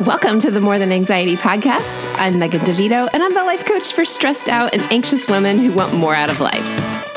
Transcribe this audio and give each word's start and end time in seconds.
Welcome 0.00 0.40
to 0.40 0.50
the 0.50 0.60
More 0.60 0.76
Than 0.76 0.90
Anxiety 0.90 1.36
podcast. 1.36 2.12
I'm 2.18 2.40
Megan 2.40 2.62
DeVito, 2.62 3.08
and 3.12 3.22
I'm 3.22 3.32
the 3.32 3.44
life 3.44 3.64
coach 3.64 3.92
for 3.92 4.04
stressed 4.04 4.48
out 4.48 4.74
and 4.74 4.82
anxious 4.92 5.28
women 5.28 5.60
who 5.60 5.72
want 5.72 5.94
more 5.94 6.16
out 6.16 6.30
of 6.30 6.40
life. 6.40 6.64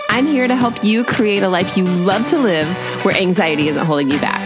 I'm 0.09 0.27
here 0.27 0.47
to 0.47 0.55
help 0.55 0.83
you 0.83 1.03
create 1.03 1.41
a 1.41 1.49
life 1.49 1.75
you 1.75 1.85
love 1.85 2.27
to 2.29 2.37
live 2.37 2.67
where 3.03 3.17
anxiety 3.17 3.67
isn't 3.69 3.83
holding 3.83 4.11
you 4.11 4.19
back. 4.19 4.43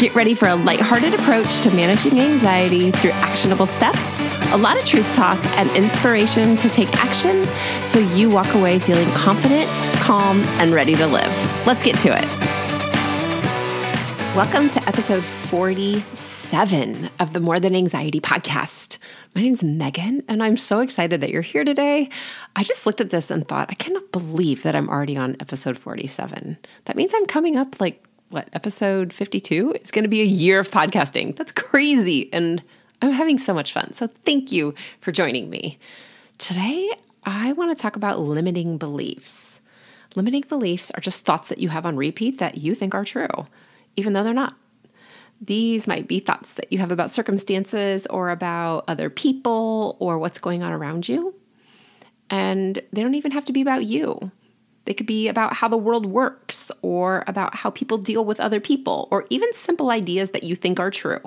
Get 0.00 0.14
ready 0.14 0.32
for 0.34 0.48
a 0.48 0.54
lighthearted 0.54 1.12
approach 1.12 1.60
to 1.60 1.70
managing 1.76 2.18
anxiety 2.18 2.92
through 2.92 3.10
actionable 3.10 3.66
steps, 3.66 4.18
a 4.52 4.56
lot 4.56 4.78
of 4.78 4.86
truth 4.86 5.14
talk, 5.14 5.38
and 5.58 5.70
inspiration 5.72 6.56
to 6.56 6.70
take 6.70 6.88
action 7.04 7.44
so 7.82 7.98
you 7.98 8.30
walk 8.30 8.54
away 8.54 8.78
feeling 8.78 9.08
confident, 9.10 9.68
calm, 10.00 10.40
and 10.60 10.72
ready 10.72 10.94
to 10.94 11.06
live. 11.06 11.66
Let's 11.66 11.84
get 11.84 11.96
to 11.98 12.16
it. 12.16 12.69
Welcome 14.36 14.68
to 14.68 14.88
episode 14.88 15.24
47 15.24 17.10
of 17.18 17.32
the 17.32 17.40
More 17.40 17.58
Than 17.58 17.74
Anxiety 17.74 18.20
podcast. 18.20 18.98
My 19.34 19.42
name's 19.42 19.64
Megan, 19.64 20.22
and 20.28 20.40
I'm 20.40 20.56
so 20.56 20.78
excited 20.78 21.20
that 21.20 21.30
you're 21.30 21.42
here 21.42 21.64
today. 21.64 22.08
I 22.54 22.62
just 22.62 22.86
looked 22.86 23.00
at 23.00 23.10
this 23.10 23.28
and 23.28 23.46
thought, 23.46 23.70
I 23.70 23.74
cannot 23.74 24.12
believe 24.12 24.62
that 24.62 24.76
I'm 24.76 24.88
already 24.88 25.16
on 25.16 25.36
episode 25.40 25.76
47. 25.76 26.56
That 26.84 26.94
means 26.94 27.12
I'm 27.12 27.26
coming 27.26 27.56
up 27.56 27.80
like 27.80 28.04
what, 28.28 28.48
episode 28.52 29.12
52? 29.12 29.72
It's 29.74 29.90
going 29.90 30.04
to 30.04 30.08
be 30.08 30.20
a 30.20 30.24
year 30.24 30.60
of 30.60 30.70
podcasting. 30.70 31.34
That's 31.34 31.52
crazy. 31.52 32.32
And 32.32 32.62
I'm 33.02 33.10
having 33.10 33.36
so 33.36 33.52
much 33.52 33.72
fun. 33.72 33.94
So 33.94 34.08
thank 34.24 34.52
you 34.52 34.76
for 35.00 35.10
joining 35.10 35.50
me. 35.50 35.76
Today, 36.38 36.88
I 37.24 37.52
want 37.54 37.76
to 37.76 37.82
talk 37.82 37.96
about 37.96 38.20
limiting 38.20 38.78
beliefs. 38.78 39.60
Limiting 40.14 40.44
beliefs 40.48 40.92
are 40.92 41.00
just 41.00 41.24
thoughts 41.24 41.48
that 41.48 41.58
you 41.58 41.70
have 41.70 41.84
on 41.84 41.96
repeat 41.96 42.38
that 42.38 42.58
you 42.58 42.76
think 42.76 42.94
are 42.94 43.04
true, 43.04 43.28
even 44.00 44.14
though 44.14 44.24
they're 44.24 44.34
not. 44.34 44.56
These 45.40 45.86
might 45.86 46.08
be 46.08 46.18
thoughts 46.18 46.54
that 46.54 46.72
you 46.72 46.78
have 46.78 46.90
about 46.90 47.10
circumstances 47.10 48.06
or 48.06 48.30
about 48.30 48.84
other 48.88 49.08
people 49.08 49.96
or 50.00 50.18
what's 50.18 50.38
going 50.38 50.62
on 50.62 50.72
around 50.72 51.08
you. 51.08 51.34
And 52.28 52.80
they 52.92 53.02
don't 53.02 53.14
even 53.14 53.32
have 53.32 53.44
to 53.46 53.52
be 53.52 53.60
about 53.60 53.84
you. 53.84 54.32
They 54.86 54.94
could 54.94 55.06
be 55.06 55.28
about 55.28 55.52
how 55.52 55.68
the 55.68 55.76
world 55.76 56.06
works 56.06 56.72
or 56.82 57.22
about 57.26 57.54
how 57.54 57.70
people 57.70 57.98
deal 57.98 58.24
with 58.24 58.40
other 58.40 58.60
people 58.60 59.08
or 59.10 59.26
even 59.30 59.52
simple 59.52 59.90
ideas 59.90 60.30
that 60.30 60.42
you 60.42 60.56
think 60.56 60.80
are 60.80 60.90
true, 60.90 61.20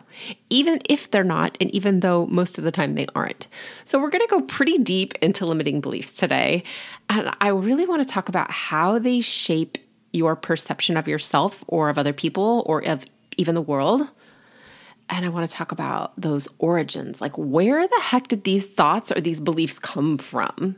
even 0.50 0.82
if 0.90 1.12
they're 1.12 1.24
not, 1.24 1.58
and 1.62 1.70
even 1.72 2.00
though 2.00 2.26
most 2.28 2.58
of 2.58 2.64
the 2.64 2.72
time 2.72 2.96
they 2.96 3.08
aren't. 3.16 3.48
So, 3.86 4.00
we're 4.00 4.10
going 4.10 4.26
to 4.26 4.36
go 4.36 4.42
pretty 4.42 4.80
deep 4.80 5.14
into 5.22 5.46
limiting 5.46 5.82
beliefs 5.82 6.12
today. 6.12 6.64
And 7.10 7.32
I 7.40 7.50
really 7.50 7.86
want 7.86 8.02
to 8.02 8.10
talk 8.10 8.28
about 8.28 8.50
how 8.52 9.00
they 9.00 9.22
shape 9.22 9.78
your 10.14 10.36
perception 10.36 10.96
of 10.96 11.08
yourself 11.08 11.64
or 11.68 11.90
of 11.90 11.98
other 11.98 12.14
people 12.14 12.64
or 12.66 12.80
of 12.86 13.06
even 13.36 13.56
the 13.56 13.62
world. 13.62 14.04
And 15.10 15.26
I 15.26 15.30
want 15.30 15.50
to 15.50 15.56
talk 15.56 15.72
about 15.72 16.14
those 16.16 16.48
origins. 16.60 17.20
Like, 17.20 17.38
where 17.38 17.86
the 17.86 18.00
heck 18.02 18.30
did 18.30 18.46
these 18.46 18.70
thoughts 18.70 19.12
or 19.12 19.20
these 19.20 19.42
beliefs 19.42 19.80
come 19.80 20.18
from? 20.18 20.78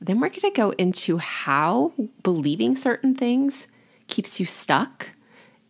Then 0.00 0.20
we're 0.20 0.28
going 0.28 0.40
to 0.40 0.50
go 0.50 0.70
into 0.70 1.18
how 1.18 1.92
believing 2.22 2.74
certain 2.74 3.14
things 3.14 3.66
keeps 4.06 4.40
you 4.40 4.46
stuck 4.46 5.10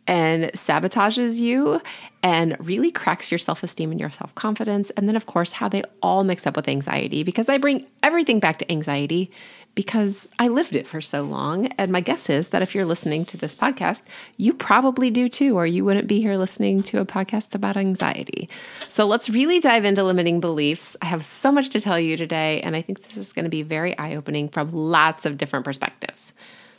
and 0.06 0.44
sabotages 0.52 1.38
you 1.38 1.80
and 2.22 2.56
really 2.58 2.90
cracks 2.90 3.30
your 3.30 3.38
self 3.38 3.62
esteem 3.62 3.90
and 3.90 4.00
your 4.00 4.10
self 4.10 4.34
confidence. 4.34 4.90
And 4.90 5.08
then, 5.08 5.16
of 5.16 5.26
course, 5.26 5.52
how 5.52 5.68
they 5.68 5.82
all 6.02 6.24
mix 6.24 6.46
up 6.46 6.56
with 6.56 6.68
anxiety 6.68 7.22
because 7.22 7.48
I 7.48 7.58
bring 7.58 7.86
everything 8.02 8.40
back 8.40 8.58
to 8.58 8.72
anxiety 8.72 9.30
because 9.78 10.28
I 10.40 10.48
lived 10.48 10.74
it 10.74 10.88
for 10.88 11.00
so 11.00 11.22
long. 11.22 11.68
And 11.78 11.92
my 11.92 12.00
guess 12.00 12.28
is 12.28 12.48
that 12.48 12.62
if 12.62 12.74
you're 12.74 12.84
listening 12.84 13.24
to 13.26 13.36
this 13.36 13.54
podcast, 13.54 14.02
you 14.36 14.52
probably 14.52 15.08
do 15.08 15.28
too, 15.28 15.56
or 15.56 15.66
you 15.66 15.84
wouldn't 15.84 16.08
be 16.08 16.20
here 16.20 16.36
listening 16.36 16.82
to 16.82 16.98
a 16.98 17.06
podcast 17.06 17.54
about 17.54 17.76
anxiety. 17.76 18.48
So 18.88 19.06
let's 19.06 19.30
really 19.30 19.60
dive 19.60 19.84
into 19.84 20.02
limiting 20.02 20.40
beliefs. 20.40 20.96
I 21.00 21.04
have 21.06 21.24
so 21.24 21.52
much 21.52 21.68
to 21.68 21.80
tell 21.80 21.96
you 21.96 22.16
today, 22.16 22.60
and 22.62 22.74
I 22.74 22.82
think 22.82 23.04
this 23.04 23.16
is 23.16 23.32
going 23.32 23.44
to 23.44 23.50
be 23.50 23.62
very 23.62 23.96
eye 23.96 24.16
opening 24.16 24.48
from 24.48 24.72
lots 24.72 25.24
of 25.24 25.38
different 25.38 25.64
perspectives. 25.64 26.32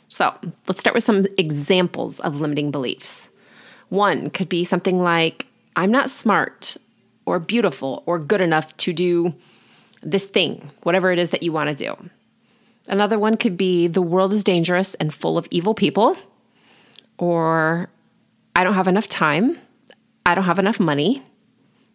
So 0.08 0.34
let's 0.68 0.80
start 0.80 0.92
with 0.92 1.02
some 1.02 1.24
examples 1.38 2.20
of 2.20 2.42
limiting 2.42 2.70
beliefs. 2.70 3.30
One 3.88 4.28
could 4.28 4.50
be 4.50 4.62
something 4.62 5.02
like, 5.02 5.46
I'm 5.74 5.90
not 5.90 6.10
smart 6.10 6.76
or 7.24 7.38
beautiful 7.38 8.02
or 8.04 8.18
good 8.18 8.42
enough 8.42 8.76
to 8.76 8.92
do 8.92 9.32
this 10.02 10.28
thing, 10.28 10.70
whatever 10.82 11.10
it 11.12 11.18
is 11.18 11.30
that 11.30 11.42
you 11.42 11.50
want 11.50 11.70
to 11.70 11.84
do. 11.86 12.10
Another 12.90 13.18
one 13.20 13.36
could 13.36 13.56
be 13.56 13.86
the 13.86 14.02
world 14.02 14.32
is 14.32 14.42
dangerous 14.42 14.94
and 14.94 15.14
full 15.14 15.38
of 15.38 15.46
evil 15.52 15.74
people, 15.74 16.16
or 17.18 17.88
I 18.56 18.64
don't 18.64 18.74
have 18.74 18.88
enough 18.88 19.08
time. 19.08 19.56
I 20.26 20.34
don't 20.34 20.44
have 20.44 20.58
enough 20.58 20.80
money. 20.80 21.22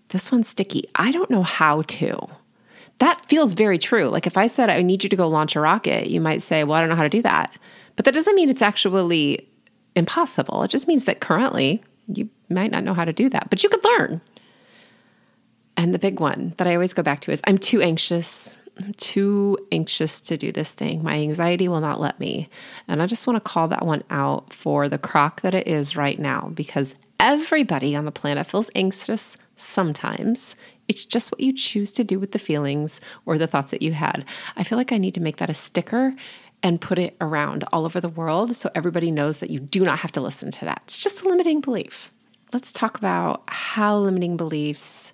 This 0.09 0.31
one's 0.31 0.47
sticky. 0.47 0.85
I 0.95 1.11
don't 1.11 1.29
know 1.29 1.44
how 1.44 1.81
to. 1.81 2.28
That 3.00 3.25
feels 3.25 3.51
very 3.51 3.78
true. 3.78 4.07
Like 4.07 4.25
if 4.25 4.38
I 4.38 4.47
said, 4.47 4.69
I 4.69 4.81
need 4.81 5.03
you 5.03 5.09
to 5.09 5.16
go 5.17 5.28
launch 5.28 5.57
a 5.57 5.59
rocket, 5.59 6.07
you 6.07 6.22
might 6.22 6.41
say, 6.41 6.63
Well, 6.63 6.78
I 6.78 6.79
don't 6.79 6.89
know 6.89 6.95
how 6.95 7.03
to 7.03 7.09
do 7.09 7.22
that. 7.23 7.53
But 7.97 8.05
that 8.05 8.13
doesn't 8.13 8.35
mean 8.35 8.50
it's 8.50 8.61
actually 8.61 9.50
impossible. 9.97 10.63
It 10.63 10.69
just 10.69 10.88
means 10.88 11.05
that 11.05 11.19
currently 11.19 11.84
you 12.07 12.29
might 12.50 12.72
not 12.72 12.85
know 12.85 12.94
how 12.94 13.03
to 13.03 13.13
do 13.13 13.29
that, 13.29 13.50
but 13.50 13.63
you 13.63 13.69
could 13.69 13.84
learn. 13.84 14.22
And 15.75 15.94
the 15.94 16.00
big 16.00 16.22
one 16.22 16.53
that 16.57 16.67
I 16.67 16.73
always 16.73 16.94
go 16.94 17.03
back 17.03 17.19
to 17.22 17.31
is 17.31 17.41
I'm 17.45 17.57
too 17.57 17.81
anxious. 17.81 18.55
I'm 18.77 18.93
too 18.93 19.57
anxious 19.71 20.19
to 20.21 20.37
do 20.37 20.51
this 20.51 20.73
thing. 20.73 21.03
My 21.03 21.15
anxiety 21.15 21.67
will 21.67 21.79
not 21.79 21.99
let 21.99 22.19
me. 22.19 22.49
And 22.87 23.01
I 23.01 23.07
just 23.07 23.25
want 23.25 23.37
to 23.37 23.49
call 23.49 23.67
that 23.69 23.85
one 23.85 24.03
out 24.09 24.51
for 24.51 24.89
the 24.89 24.97
crock 24.97 25.41
that 25.41 25.53
it 25.53 25.67
is 25.67 25.95
right 25.95 26.19
now 26.19 26.51
because 26.53 26.93
everybody 27.19 27.95
on 27.95 28.05
the 28.05 28.11
planet 28.11 28.47
feels 28.47 28.69
anxious 28.75 29.37
sometimes. 29.55 30.55
It's 30.87 31.05
just 31.05 31.31
what 31.31 31.39
you 31.39 31.53
choose 31.53 31.91
to 31.93 32.03
do 32.03 32.19
with 32.19 32.31
the 32.31 32.39
feelings 32.39 32.99
or 33.25 33.37
the 33.37 33.47
thoughts 33.47 33.71
that 33.71 33.81
you 33.81 33.93
had. 33.93 34.25
I 34.55 34.63
feel 34.63 34.77
like 34.77 34.91
I 34.91 34.97
need 34.97 35.15
to 35.15 35.21
make 35.21 35.37
that 35.37 35.49
a 35.49 35.53
sticker 35.53 36.13
and 36.61 36.81
put 36.81 36.99
it 36.99 37.15
around 37.21 37.63
all 37.71 37.85
over 37.85 38.01
the 38.01 38.09
world 38.09 38.55
so 38.55 38.69
everybody 38.75 39.11
knows 39.11 39.37
that 39.37 39.49
you 39.49 39.59
do 39.59 39.81
not 39.81 39.99
have 39.99 40.11
to 40.13 40.21
listen 40.21 40.51
to 40.51 40.65
that. 40.65 40.81
It's 40.85 40.99
just 40.99 41.23
a 41.23 41.29
limiting 41.29 41.61
belief. 41.61 42.11
Let's 42.53 42.71
talk 42.71 42.97
about 42.97 43.43
how 43.47 43.97
limiting 43.97 44.37
beliefs 44.37 45.13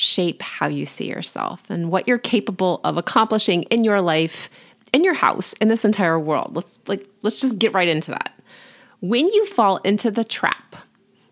shape 0.00 0.40
how 0.40 0.66
you 0.66 0.86
see 0.86 1.06
yourself 1.06 1.68
and 1.68 1.90
what 1.90 2.08
you're 2.08 2.18
capable 2.18 2.80
of 2.84 2.96
accomplishing 2.96 3.64
in 3.64 3.84
your 3.84 4.00
life, 4.00 4.48
in 4.94 5.04
your 5.04 5.14
house, 5.14 5.52
in 5.54 5.68
this 5.68 5.84
entire 5.84 6.18
world. 6.18 6.56
Let's 6.56 6.78
like 6.86 7.06
let's 7.22 7.40
just 7.40 7.58
get 7.58 7.74
right 7.74 7.88
into 7.88 8.10
that. 8.12 8.32
When 9.00 9.26
you 9.26 9.44
fall 9.46 9.76
into 9.78 10.10
the 10.10 10.24
trap 10.24 10.76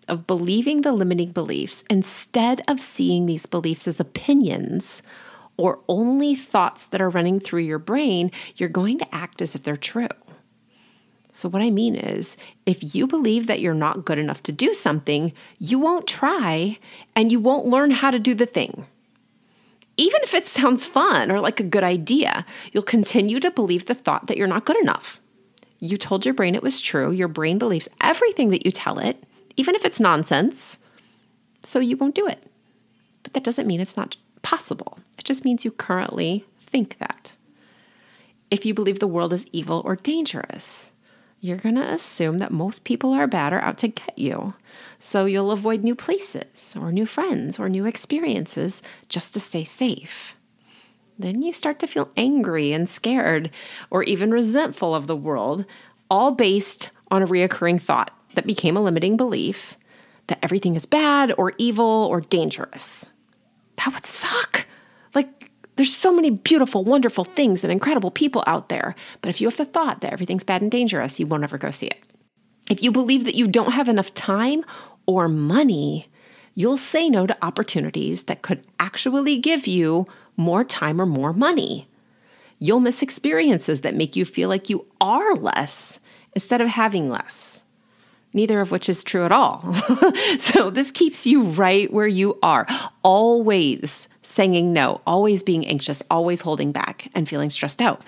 of 0.07 0.27
believing 0.27 0.83
the 0.83 0.93
limiting 0.93 1.33
beliefs 1.33 1.83
instead 1.89 2.63
of 2.69 2.81
seeing 2.81 3.27
these 3.27 3.47
beliefs 3.47 3.89
as 3.89 4.01
opinions 4.01 5.03
or 5.57 5.81
only 5.89 6.35
thoughts 6.35 6.87
that 6.87 7.01
are 7.01 7.11
running 7.11 7.41
through 7.41 7.63
your 7.63 7.79
brain, 7.79 8.31
you're 8.57 8.69
going 8.69 8.99
to 8.99 9.15
act 9.15 9.43
as 9.43 9.55
if 9.55 9.63
they're 9.63 9.77
true. 9.77 10.09
So, 11.39 11.49
what 11.49 11.63
I 11.63 11.71
mean 11.71 11.95
is, 11.95 12.37
if 12.67 12.97
you 12.97 13.07
believe 13.07 13.47
that 13.47 13.61
you're 13.61 13.73
not 13.73 14.05
good 14.05 14.19
enough 14.19 14.43
to 14.43 14.51
do 14.51 14.75
something, 14.75 15.33
you 15.61 15.79
won't 15.79 16.09
try 16.09 16.81
and 17.15 17.31
you 17.31 17.39
won't 17.39 17.65
learn 17.65 17.93
how 17.93 18.11
to 18.11 18.19
do 18.19 18.35
the 18.35 18.45
thing. 18.45 18.87
Even 19.97 20.21
if 20.25 20.35
it 20.35 20.47
sounds 20.47 20.85
fun 20.85 21.31
or 21.31 21.39
like 21.39 21.61
a 21.61 21.63
good 21.63 21.85
idea, 21.85 22.45
you'll 22.73 22.83
continue 22.83 23.39
to 23.39 23.53
believe 23.53 23.87
the 23.87 23.95
thought 23.95 24.27
that 24.27 24.37
you're 24.37 24.49
not 24.49 24.65
good 24.65 24.79
enough. 24.79 25.21
You 25.79 25.97
told 25.97 26.25
your 26.25 26.35
brain 26.35 26.57
it 26.57 26.63
was 26.65 26.81
true. 26.81 27.13
Your 27.13 27.29
brain 27.29 27.57
believes 27.57 27.89
everything 28.01 28.51
that 28.51 28.67
you 28.67 28.73
tell 28.73 28.99
it, 28.99 29.23
even 29.57 29.77
if 29.77 29.85
it's 29.85 30.01
nonsense. 30.01 30.81
So 31.63 31.79
you 31.79 31.97
won't 31.97 32.17
do 32.17 32.27
it. 32.27 32.51
But 33.23 33.35
that 33.35 33.45
doesn't 33.45 33.69
mean 33.69 33.81
it's 33.81 33.97
not 33.97 34.17
possible. 34.43 34.99
It 35.17 35.25
just 35.25 35.45
means 35.45 35.65
you 35.65 35.71
currently 35.71 36.45
think 36.59 36.99
that. 36.99 37.33
If 38.51 38.67
you 38.67 38.75
believe 38.75 38.99
the 38.99 39.07
world 39.07 39.33
is 39.33 39.47
evil 39.53 39.83
or 39.85 39.95
dangerous, 39.95 40.91
you're 41.41 41.57
going 41.57 41.77
to 41.77 41.93
assume 41.93 42.39
that 42.39 42.51
most 42.51 42.85
people 42.85 43.13
are 43.13 43.27
bad 43.27 43.53
or 43.53 43.61
out 43.61 43.79
to 43.79 43.89
get 43.89 44.19
you. 44.19 44.55
So 44.99 45.27
you'll 45.27 45.53
avoid 45.53 45.85
new 45.85 45.95
places 45.95 46.77
or 46.79 46.91
new 46.91 47.07
friends 47.07 47.59
or 47.59 47.69
new 47.69 47.87
experiences 47.87 48.83
just 49.09 49.35
to 49.35 49.41
stay 49.41 49.65
safe. 49.65 50.35
Then 51.19 51.43
you 51.43 51.53
start 51.53 51.79
to 51.81 51.87
feel 51.87 52.11
angry 52.17 52.73
and 52.73 52.89
scared 52.89 53.51
or 53.91 54.03
even 54.05 54.31
resentful 54.31 54.95
of 54.95 55.07
the 55.07 55.17
world, 55.17 55.65
all 56.11 56.33
based 56.33 56.91
on 57.11 57.23
a 57.23 57.27
reoccurring 57.27 57.81
thought 57.81 58.11
that 58.35 58.47
became 58.47 58.77
a 58.77 58.83
limiting 58.83 59.17
belief 59.17 59.77
that 60.29 60.39
everything 60.43 60.77
is 60.77 60.87
bad 60.87 61.33
or 61.39 61.55
evil 61.59 62.07
or 62.11 62.21
dangerous. 62.21 63.07
That 63.77 63.95
would 63.95 64.07
suck. 64.07 64.67
Like, 65.15 65.48
there's 65.79 65.95
so 65.95 66.13
many 66.13 66.29
beautiful, 66.29 66.83
wonderful 66.83 67.23
things 67.23 67.63
and 67.63 67.73
incredible 67.73 68.11
people 68.11 68.43
out 68.49 68.69
there. 68.69 68.97
But 69.23 69.29
if 69.31 69.41
you 69.41 69.47
have 69.47 69.57
the 69.57 69.65
thought 69.65 70.01
that 70.01 70.13
everything's 70.13 70.43
bad 70.43 70.61
and 70.61 70.71
dangerous, 70.71 71.21
you 71.21 71.27
won't 71.27 71.45
ever 71.45 71.57
go 71.57 71.71
see 71.71 71.87
it. 71.87 72.03
If 72.69 72.83
you 72.83 72.91
believe 72.91 73.25
that 73.25 73.37
you 73.37 73.47
don't 73.47 73.71
have 73.73 73.89
enough 73.89 74.13
time 74.13 74.65
or 75.07 75.29
money, 75.29 76.09
you'll 76.55 76.77
say 76.77 77.09
no 77.09 77.29
to 77.29 77.45
opportunities 77.45 78.25
that 78.25 78.43
could 78.43 78.67
actually 78.81 79.39
give 79.39 79.69
you 79.69 80.09
more 80.37 80.65
time 80.65 81.01
or 81.01 81.07
more 81.07 81.33
money. 81.33 81.89
You'll 82.59 82.81
miss 82.81 83.01
experiences 83.01 83.83
that 83.83 83.95
make 83.95 84.17
you 84.17 84.25
feel 84.25 84.49
like 84.49 84.69
you 84.69 84.85
are 85.01 85.33
less 85.37 86.01
instead 86.35 86.61
of 86.61 86.69
having 86.69 87.09
less. 87.09 87.63
neither 88.35 88.61
of 88.61 88.71
which 88.71 88.89
is 88.89 89.05
true 89.05 89.25
at 89.25 89.33
all. 89.33 89.75
so 90.39 90.71
this 90.71 90.91
keeps 90.91 91.27
you 91.27 91.43
right 91.43 91.93
where 91.93 92.07
you 92.07 92.39
are, 92.43 92.67
always 93.03 94.09
saying 94.29 94.73
no, 94.75 95.01
always 95.07 95.43
being 95.43 95.67
anxious, 95.67 96.03
always 96.11 96.43
holding 96.43 96.71
back 96.71 97.11
and 97.15 97.29
feeling 97.29 97.49
stressed 97.49 97.81
out 97.81 98.03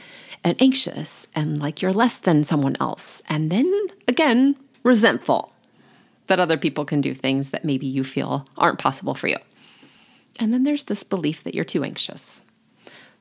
and 0.45 0.61
anxious 0.61 1.27
and 1.35 1.59
like 1.59 1.81
you're 1.81 1.95
less 1.95 2.19
than 2.19 2.45
someone 2.45 2.77
else. 2.79 3.23
And 3.29 3.51
then 3.51 3.73
again, 4.07 4.55
resentful 4.83 5.53
that 6.27 6.39
other 6.39 6.59
people 6.59 6.85
can 6.85 7.01
do 7.01 7.15
things 7.15 7.51
that 7.51 7.65
maybe 7.65 7.87
you 7.87 8.05
feel 8.05 8.47
aren't 8.59 8.79
possible 8.79 9.15
for 9.15 9.29
you. 9.29 9.39
And 10.39 10.53
then 10.53 10.63
there's 10.63 10.85
this 10.85 11.03
belief 11.03 11.43
that 11.45 11.55
you're 11.55 11.65
too 11.65 11.85
anxious. 11.85 12.43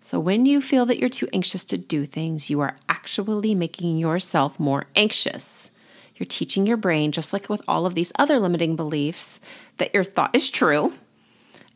So 0.01 0.19
when 0.19 0.45
you 0.45 0.61
feel 0.61 0.85
that 0.85 0.99
you're 0.99 1.09
too 1.09 1.27
anxious 1.33 1.63
to 1.65 1.77
do 1.77 2.05
things, 2.05 2.49
you 2.49 2.59
are 2.59 2.75
actually 2.89 3.55
making 3.55 3.97
yourself 3.97 4.59
more 4.59 4.85
anxious. 4.95 5.71
You're 6.15 6.27
teaching 6.27 6.67
your 6.67 6.77
brain, 6.77 7.13
just 7.13 7.31
like 7.31 7.49
with 7.49 7.61
all 7.67 7.85
of 7.85 7.95
these 7.95 8.11
other 8.19 8.39
limiting 8.39 8.75
beliefs, 8.75 9.39
that 9.77 9.93
your 9.93 10.03
thought 10.03 10.35
is 10.35 10.49
true 10.49 10.93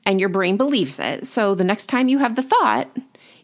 and 0.05 0.19
your 0.19 0.29
brain 0.29 0.57
believes 0.57 1.00
it. 1.00 1.25
So 1.25 1.55
the 1.55 1.63
next 1.63 1.88
time 1.88 2.09
you 2.09 2.19
have 2.19 2.35
the 2.35 2.44
thought, 2.44 2.89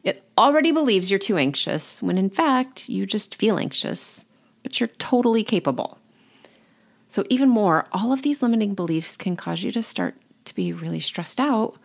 it 0.03 0.23
already 0.38 0.71
believes 0.71 1.09
you're 1.09 1.19
too 1.19 1.38
anxious, 1.38 2.01
when 2.01 2.17
in 2.17 2.29
fact, 2.29 2.88
you 2.89 3.06
just 3.06 3.35
feel 3.35 3.57
anxious, 3.57 4.25
but 4.63 4.79
you're 4.79 4.88
totally 4.88 5.44
capable. 5.44 5.97
So, 7.11 7.23
even 7.29 7.50
more, 7.50 7.88
all 7.91 8.13
of 8.13 8.21
these 8.21 8.44
limiting 8.44 8.75
beliefs 8.75 9.17
can 9.17 9.35
cause 9.35 9.63
you 9.63 9.71
to 9.71 9.81
start 9.81 10.15
to 10.45 10.53
be 10.53 10.71
really 10.71 11.00
stressed 11.00 11.39
out. 11.39 11.75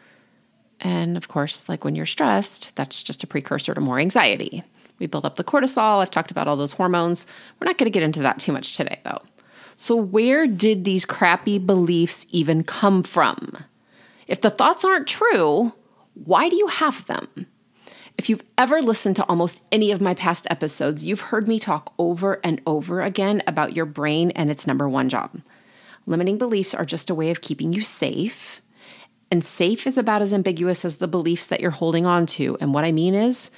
And 0.80 1.16
of 1.16 1.28
course, 1.28 1.68
like 1.68 1.82
when 1.82 1.94
you're 1.94 2.04
stressed, 2.04 2.76
that's 2.76 3.02
just 3.02 3.22
a 3.22 3.26
precursor 3.26 3.74
to 3.74 3.80
more 3.80 3.98
anxiety. 3.98 4.62
We 4.98 5.06
build 5.06 5.24
up 5.24 5.36
the 5.36 5.44
cortisol. 5.44 6.00
I've 6.00 6.10
talked 6.10 6.30
about 6.30 6.46
all 6.46 6.56
those 6.56 6.72
hormones. 6.72 7.26
We're 7.58 7.66
not 7.66 7.78
going 7.78 7.86
to 7.86 7.94
get 7.94 8.02
into 8.02 8.20
that 8.20 8.38
too 8.38 8.52
much 8.52 8.76
today, 8.76 9.00
though. 9.04 9.22
So, 9.76 9.96
where 9.96 10.46
did 10.46 10.84
these 10.84 11.06
crappy 11.06 11.58
beliefs 11.58 12.26
even 12.30 12.62
come 12.62 13.02
from? 13.02 13.64
If 14.26 14.40
the 14.40 14.50
thoughts 14.50 14.84
aren't 14.84 15.06
true, 15.06 15.72
why 16.14 16.48
do 16.48 16.56
you 16.56 16.66
have 16.68 17.06
them? 17.06 17.46
If 18.16 18.28
you've 18.28 18.44
ever 18.56 18.80
listened 18.80 19.16
to 19.16 19.24
almost 19.24 19.60
any 19.72 19.90
of 19.90 20.00
my 20.00 20.14
past 20.14 20.46
episodes, 20.48 21.04
you've 21.04 21.20
heard 21.20 21.48
me 21.48 21.58
talk 21.58 21.92
over 21.98 22.40
and 22.44 22.60
over 22.66 23.00
again 23.00 23.42
about 23.46 23.74
your 23.74 23.86
brain 23.86 24.30
and 24.32 24.50
its 24.50 24.66
number 24.66 24.88
one 24.88 25.08
job. 25.08 25.40
Limiting 26.06 26.38
beliefs 26.38 26.74
are 26.74 26.84
just 26.84 27.10
a 27.10 27.14
way 27.14 27.30
of 27.30 27.40
keeping 27.40 27.72
you 27.72 27.82
safe. 27.82 28.60
And 29.30 29.44
safe 29.44 29.86
is 29.86 29.98
about 29.98 30.22
as 30.22 30.32
ambiguous 30.32 30.84
as 30.84 30.98
the 30.98 31.08
beliefs 31.08 31.48
that 31.48 31.60
you're 31.60 31.72
holding 31.72 32.06
on 32.06 32.26
to. 32.26 32.56
And 32.60 32.72
what 32.72 32.84
I 32.84 32.92
mean 32.92 33.14
is, 33.14 33.50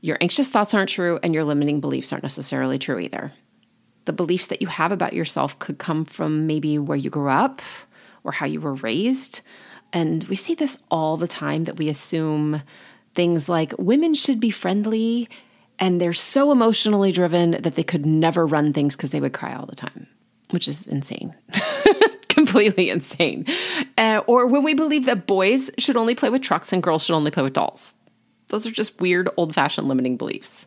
your 0.00 0.18
anxious 0.20 0.50
thoughts 0.50 0.72
aren't 0.72 0.90
true, 0.90 1.18
and 1.22 1.34
your 1.34 1.42
limiting 1.42 1.80
beliefs 1.80 2.12
aren't 2.12 2.22
necessarily 2.22 2.78
true 2.78 3.00
either. 3.00 3.32
The 4.04 4.12
beliefs 4.12 4.48
that 4.48 4.60
you 4.62 4.68
have 4.68 4.92
about 4.92 5.14
yourself 5.14 5.58
could 5.58 5.78
come 5.78 6.04
from 6.04 6.46
maybe 6.46 6.78
where 6.78 6.98
you 6.98 7.10
grew 7.10 7.30
up 7.30 7.60
or 8.22 8.30
how 8.30 8.46
you 8.46 8.60
were 8.60 8.74
raised. 8.74 9.40
And 9.92 10.24
we 10.24 10.36
see 10.36 10.54
this 10.54 10.78
all 10.90 11.16
the 11.16 11.28
time 11.28 11.64
that 11.64 11.76
we 11.76 11.88
assume 11.88 12.62
things 13.14 13.48
like 13.48 13.74
women 13.78 14.14
should 14.14 14.40
be 14.40 14.50
friendly 14.50 15.28
and 15.78 16.00
they're 16.00 16.12
so 16.12 16.52
emotionally 16.52 17.12
driven 17.12 17.52
that 17.62 17.74
they 17.74 17.82
could 17.82 18.06
never 18.06 18.46
run 18.46 18.72
things 18.72 18.96
because 18.96 19.10
they 19.10 19.20
would 19.20 19.32
cry 19.32 19.54
all 19.54 19.66
the 19.66 19.76
time, 19.76 20.06
which 20.50 20.68
is 20.68 20.86
insane. 20.86 21.34
Completely 22.28 22.90
insane. 22.90 23.46
Uh, 23.98 24.22
or 24.26 24.46
when 24.46 24.62
we 24.62 24.74
believe 24.74 25.06
that 25.06 25.26
boys 25.26 25.70
should 25.78 25.96
only 25.96 26.14
play 26.14 26.30
with 26.30 26.42
trucks 26.42 26.72
and 26.72 26.82
girls 26.82 27.04
should 27.04 27.14
only 27.14 27.30
play 27.30 27.42
with 27.42 27.52
dolls. 27.52 27.94
Those 28.48 28.66
are 28.66 28.70
just 28.70 29.00
weird, 29.00 29.28
old 29.36 29.54
fashioned 29.54 29.88
limiting 29.88 30.16
beliefs. 30.16 30.66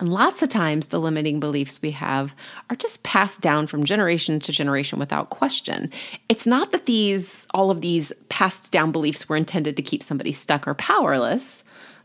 And 0.00 0.08
lots 0.08 0.40
of 0.40 0.48
times, 0.48 0.86
the 0.86 0.98
limiting 0.98 1.40
beliefs 1.40 1.82
we 1.82 1.90
have 1.90 2.34
are 2.70 2.76
just 2.76 3.02
passed 3.02 3.42
down 3.42 3.66
from 3.66 3.84
generation 3.84 4.40
to 4.40 4.50
generation 4.50 4.98
without 4.98 5.28
question. 5.28 5.92
It's 6.30 6.46
not 6.46 6.72
that 6.72 6.86
these, 6.86 7.46
all 7.52 7.70
of 7.70 7.82
these 7.82 8.10
passed 8.30 8.70
down 8.70 8.92
beliefs 8.92 9.28
were 9.28 9.36
intended 9.36 9.76
to 9.76 9.82
keep 9.82 10.02
somebody 10.02 10.32
stuck 10.32 10.66
or 10.66 10.72
powerless, 10.74 11.64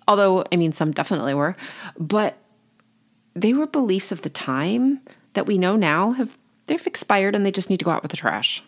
although, 0.10 0.44
I 0.52 0.58
mean, 0.58 0.74
some 0.74 0.92
definitely 0.92 1.34
were, 1.34 1.56
but 1.98 2.38
they 3.34 3.54
were 3.54 3.66
beliefs 3.66 4.12
of 4.12 4.24
the 4.24 4.30
time 4.30 5.00
that 5.34 5.48
we 5.48 5.58
know 5.58 5.78
now 5.78 6.12
have 6.12 6.38
they've 6.68 6.88
expired 6.88 7.36
and 7.36 7.46
they 7.46 7.52
just 7.52 7.70
need 7.70 7.80
to 7.80 7.86
go 7.86 7.92
out 7.92 8.02
with 8.02 8.12
the 8.12 8.18
trash. 8.18 8.62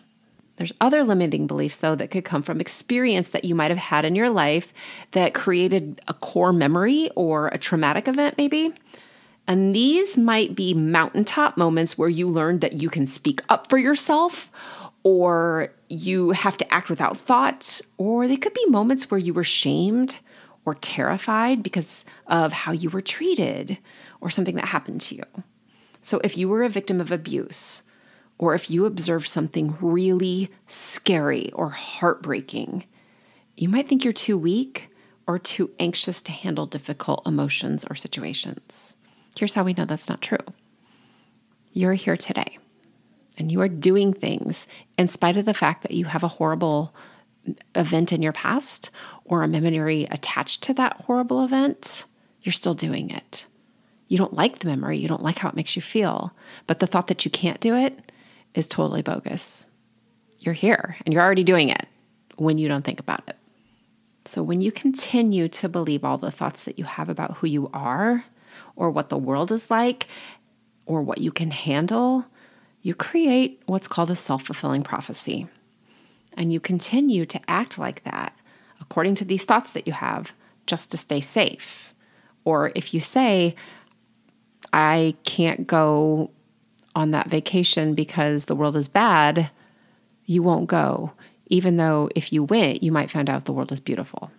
There's 0.56 0.72
other 0.80 1.04
limiting 1.04 1.46
beliefs, 1.46 1.78
though, 1.78 1.94
that 1.94 2.10
could 2.10 2.24
come 2.24 2.42
from 2.42 2.60
experience 2.60 3.30
that 3.30 3.44
you 3.44 3.54
might 3.54 3.70
have 3.70 3.78
had 3.78 4.04
in 4.04 4.16
your 4.16 4.30
life 4.30 4.72
that 5.12 5.34
created 5.34 6.00
a 6.08 6.14
core 6.14 6.52
memory 6.52 7.10
or 7.14 7.48
a 7.48 7.58
traumatic 7.58 8.08
event, 8.08 8.36
maybe. 8.38 8.72
And 9.48 9.74
these 9.74 10.18
might 10.18 10.54
be 10.54 10.74
mountaintop 10.74 11.56
moments 11.56 11.96
where 11.96 12.10
you 12.10 12.28
learned 12.28 12.60
that 12.60 12.82
you 12.82 12.90
can 12.90 13.06
speak 13.06 13.40
up 13.48 13.70
for 13.70 13.78
yourself, 13.78 14.50
or 15.04 15.72
you 15.88 16.32
have 16.32 16.58
to 16.58 16.72
act 16.72 16.90
without 16.90 17.16
thought, 17.16 17.80
or 17.96 18.28
they 18.28 18.36
could 18.36 18.52
be 18.52 18.66
moments 18.66 19.10
where 19.10 19.18
you 19.18 19.32
were 19.32 19.42
shamed 19.42 20.16
or 20.66 20.74
terrified 20.74 21.62
because 21.62 22.04
of 22.26 22.52
how 22.52 22.72
you 22.72 22.90
were 22.90 23.00
treated 23.00 23.78
or 24.20 24.28
something 24.28 24.54
that 24.56 24.66
happened 24.66 25.00
to 25.00 25.14
you. 25.14 25.24
So, 26.02 26.20
if 26.22 26.36
you 26.36 26.46
were 26.46 26.62
a 26.62 26.68
victim 26.68 27.00
of 27.00 27.10
abuse, 27.10 27.82
or 28.36 28.54
if 28.54 28.70
you 28.70 28.84
observed 28.84 29.28
something 29.28 29.78
really 29.80 30.50
scary 30.66 31.50
or 31.52 31.70
heartbreaking, 31.70 32.84
you 33.56 33.70
might 33.70 33.88
think 33.88 34.04
you're 34.04 34.12
too 34.12 34.36
weak 34.36 34.90
or 35.26 35.38
too 35.38 35.70
anxious 35.78 36.20
to 36.22 36.32
handle 36.32 36.66
difficult 36.66 37.26
emotions 37.26 37.84
or 37.88 37.96
situations. 37.96 38.97
Here's 39.38 39.54
how 39.54 39.62
we 39.62 39.72
know 39.72 39.84
that's 39.84 40.08
not 40.08 40.20
true 40.20 40.38
you're 41.72 41.94
here 41.94 42.16
today 42.16 42.58
and 43.36 43.52
you 43.52 43.60
are 43.60 43.68
doing 43.68 44.12
things 44.12 44.66
in 44.98 45.06
spite 45.06 45.36
of 45.36 45.44
the 45.44 45.54
fact 45.54 45.82
that 45.82 45.92
you 45.92 46.06
have 46.06 46.24
a 46.24 46.28
horrible 46.28 46.92
event 47.76 48.12
in 48.12 48.20
your 48.20 48.32
past 48.32 48.90
or 49.24 49.44
a 49.44 49.48
memory 49.48 50.08
attached 50.10 50.64
to 50.64 50.74
that 50.74 51.02
horrible 51.02 51.44
event, 51.44 52.04
you're 52.42 52.52
still 52.52 52.74
doing 52.74 53.10
it. 53.10 53.46
You 54.08 54.18
don't 54.18 54.34
like 54.34 54.58
the 54.58 54.66
memory, 54.66 54.98
you 54.98 55.06
don't 55.06 55.22
like 55.22 55.38
how 55.38 55.48
it 55.48 55.54
makes 55.54 55.76
you 55.76 55.82
feel, 55.82 56.34
but 56.66 56.80
the 56.80 56.88
thought 56.88 57.06
that 57.06 57.24
you 57.24 57.30
can't 57.30 57.60
do 57.60 57.76
it 57.76 58.10
is 58.54 58.66
totally 58.66 59.02
bogus. 59.02 59.68
You're 60.40 60.52
here 60.52 60.96
and 61.06 61.12
you're 61.14 61.22
already 61.22 61.44
doing 61.44 61.68
it 61.68 61.86
when 62.38 62.58
you 62.58 62.66
don't 62.66 62.84
think 62.84 62.98
about 62.98 63.22
it. 63.28 63.36
So, 64.24 64.42
when 64.42 64.60
you 64.60 64.72
continue 64.72 65.48
to 65.48 65.68
believe 65.68 66.04
all 66.04 66.18
the 66.18 66.32
thoughts 66.32 66.64
that 66.64 66.76
you 66.76 66.84
have 66.84 67.08
about 67.08 67.36
who 67.36 67.46
you 67.46 67.70
are, 67.72 68.24
or 68.78 68.90
what 68.90 69.10
the 69.10 69.18
world 69.18 69.52
is 69.52 69.70
like 69.70 70.06
or 70.86 71.02
what 71.02 71.18
you 71.18 71.30
can 71.30 71.50
handle, 71.50 72.24
you 72.80 72.94
create 72.94 73.60
what's 73.66 73.88
called 73.88 74.10
a 74.10 74.16
self 74.16 74.44
fulfilling 74.44 74.82
prophecy. 74.82 75.46
And 76.34 76.52
you 76.52 76.60
continue 76.60 77.26
to 77.26 77.40
act 77.48 77.78
like 77.78 78.04
that 78.04 78.32
according 78.80 79.16
to 79.16 79.24
these 79.24 79.44
thoughts 79.44 79.72
that 79.72 79.86
you 79.86 79.92
have 79.92 80.32
just 80.66 80.90
to 80.92 80.96
stay 80.96 81.20
safe. 81.20 81.92
Or 82.44 82.70
if 82.76 82.94
you 82.94 83.00
say, 83.00 83.56
I 84.72 85.16
can't 85.24 85.66
go 85.66 86.30
on 86.94 87.10
that 87.10 87.28
vacation 87.28 87.94
because 87.94 88.44
the 88.44 88.54
world 88.54 88.76
is 88.76 88.88
bad, 88.88 89.50
you 90.24 90.42
won't 90.42 90.68
go, 90.68 91.12
even 91.48 91.76
though 91.76 92.08
if 92.14 92.32
you 92.32 92.44
went, 92.44 92.82
you 92.82 92.92
might 92.92 93.10
find 93.10 93.28
out 93.28 93.44
the 93.44 93.52
world 93.52 93.72
is 93.72 93.80
beautiful. 93.80 94.30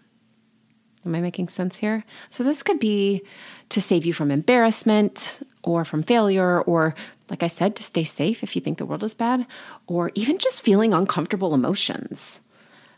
Am 1.09 1.15
I 1.15 1.21
making 1.21 1.47
sense 1.49 1.77
here? 1.77 2.03
So, 2.29 2.43
this 2.43 2.61
could 2.61 2.79
be 2.79 3.23
to 3.69 3.81
save 3.81 4.05
you 4.05 4.13
from 4.13 4.29
embarrassment 4.29 5.39
or 5.63 5.83
from 5.83 6.03
failure, 6.03 6.61
or 6.61 6.93
like 7.31 7.41
I 7.41 7.47
said, 7.47 7.75
to 7.75 7.83
stay 7.83 8.03
safe 8.03 8.43
if 8.43 8.55
you 8.55 8.61
think 8.61 8.77
the 8.77 8.85
world 8.85 9.03
is 9.03 9.15
bad, 9.15 9.47
or 9.87 10.11
even 10.13 10.37
just 10.37 10.61
feeling 10.61 10.93
uncomfortable 10.93 11.55
emotions. 11.55 12.41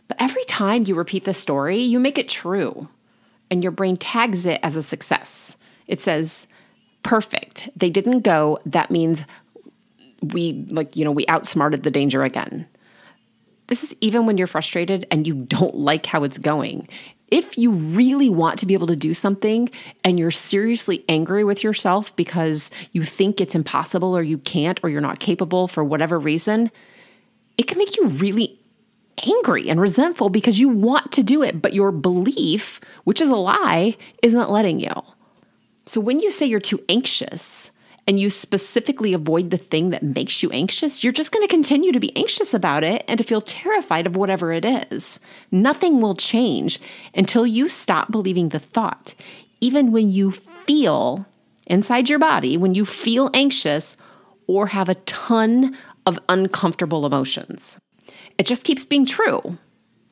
But 0.09 0.17
every 0.19 0.43
time 0.43 0.83
you 0.85 0.93
repeat 0.93 1.23
the 1.23 1.33
story, 1.33 1.77
you 1.77 2.01
make 2.01 2.17
it 2.17 2.27
true, 2.27 2.89
and 3.49 3.63
your 3.63 3.71
brain 3.71 3.95
tags 3.95 4.45
it 4.45 4.59
as 4.61 4.75
a 4.75 4.81
success. 4.81 5.55
It 5.87 6.01
says, 6.01 6.47
perfect. 7.03 7.69
They 7.77 7.89
didn't 7.89 8.21
go. 8.21 8.59
That 8.65 8.91
means 8.91 9.23
we, 10.21 10.65
like, 10.69 10.97
you 10.97 11.05
know, 11.05 11.13
we 11.13 11.25
outsmarted 11.27 11.83
the 11.83 11.91
danger 11.91 12.23
again. 12.23 12.67
This 13.67 13.85
is 13.85 13.95
even 14.01 14.25
when 14.25 14.37
you're 14.37 14.47
frustrated 14.47 15.07
and 15.09 15.25
you 15.25 15.33
don't 15.33 15.75
like 15.89 16.05
how 16.05 16.25
it's 16.25 16.37
going 16.37 16.89
if 17.31 17.57
you 17.57 17.71
really 17.71 18.29
want 18.29 18.59
to 18.59 18.65
be 18.65 18.73
able 18.73 18.87
to 18.87 18.95
do 18.95 19.13
something 19.13 19.69
and 20.03 20.19
you're 20.19 20.31
seriously 20.31 21.03
angry 21.07 21.45
with 21.45 21.63
yourself 21.63 22.13
because 22.17 22.69
you 22.91 23.03
think 23.03 23.39
it's 23.39 23.55
impossible 23.55 24.15
or 24.15 24.21
you 24.21 24.37
can't 24.37 24.79
or 24.83 24.89
you're 24.89 25.01
not 25.01 25.19
capable 25.19 25.69
for 25.69 25.83
whatever 25.83 26.19
reason, 26.19 26.69
it 27.57 27.67
can 27.67 27.77
make 27.77 27.95
you 27.95 28.07
really 28.07 28.59
angry 29.25 29.69
and 29.69 29.79
resentful 29.79 30.29
because 30.29 30.59
you 30.59 30.67
want 30.67 31.11
to 31.13 31.23
do 31.23 31.41
it, 31.41 31.61
but 31.61 31.73
your 31.73 31.91
belief, 31.91 32.81
which 33.05 33.21
is 33.21 33.29
a 33.29 33.35
lie, 33.35 33.95
isn't 34.21 34.51
letting 34.51 34.79
you. 34.79 34.91
So 35.85 36.01
when 36.01 36.19
you 36.19 36.31
say 36.31 36.45
you're 36.45 36.59
too 36.59 36.83
anxious, 36.89 37.70
and 38.07 38.19
you 38.19 38.29
specifically 38.29 39.13
avoid 39.13 39.49
the 39.49 39.57
thing 39.57 39.91
that 39.91 40.03
makes 40.03 40.41
you 40.41 40.49
anxious, 40.51 41.03
you're 41.03 41.13
just 41.13 41.31
going 41.31 41.47
to 41.47 41.53
continue 41.53 41.91
to 41.91 41.99
be 41.99 42.15
anxious 42.15 42.53
about 42.53 42.83
it 42.83 43.03
and 43.07 43.17
to 43.17 43.23
feel 43.23 43.41
terrified 43.41 44.07
of 44.07 44.15
whatever 44.15 44.51
it 44.51 44.65
is. 44.65 45.19
Nothing 45.51 46.01
will 46.01 46.15
change 46.15 46.79
until 47.13 47.45
you 47.45 47.69
stop 47.69 48.11
believing 48.11 48.49
the 48.49 48.59
thought. 48.59 49.13
Even 49.59 49.91
when 49.91 50.09
you 50.09 50.31
feel 50.31 51.25
inside 51.67 52.09
your 52.09 52.19
body, 52.19 52.57
when 52.57 52.73
you 52.73 52.85
feel 52.85 53.29
anxious 53.33 53.95
or 54.47 54.67
have 54.67 54.89
a 54.89 54.95
ton 54.95 55.77
of 56.05 56.19
uncomfortable 56.27 57.05
emotions. 57.05 57.79
It 58.37 58.45
just 58.45 58.63
keeps 58.63 58.83
being 58.83 59.05
true, 59.05 59.57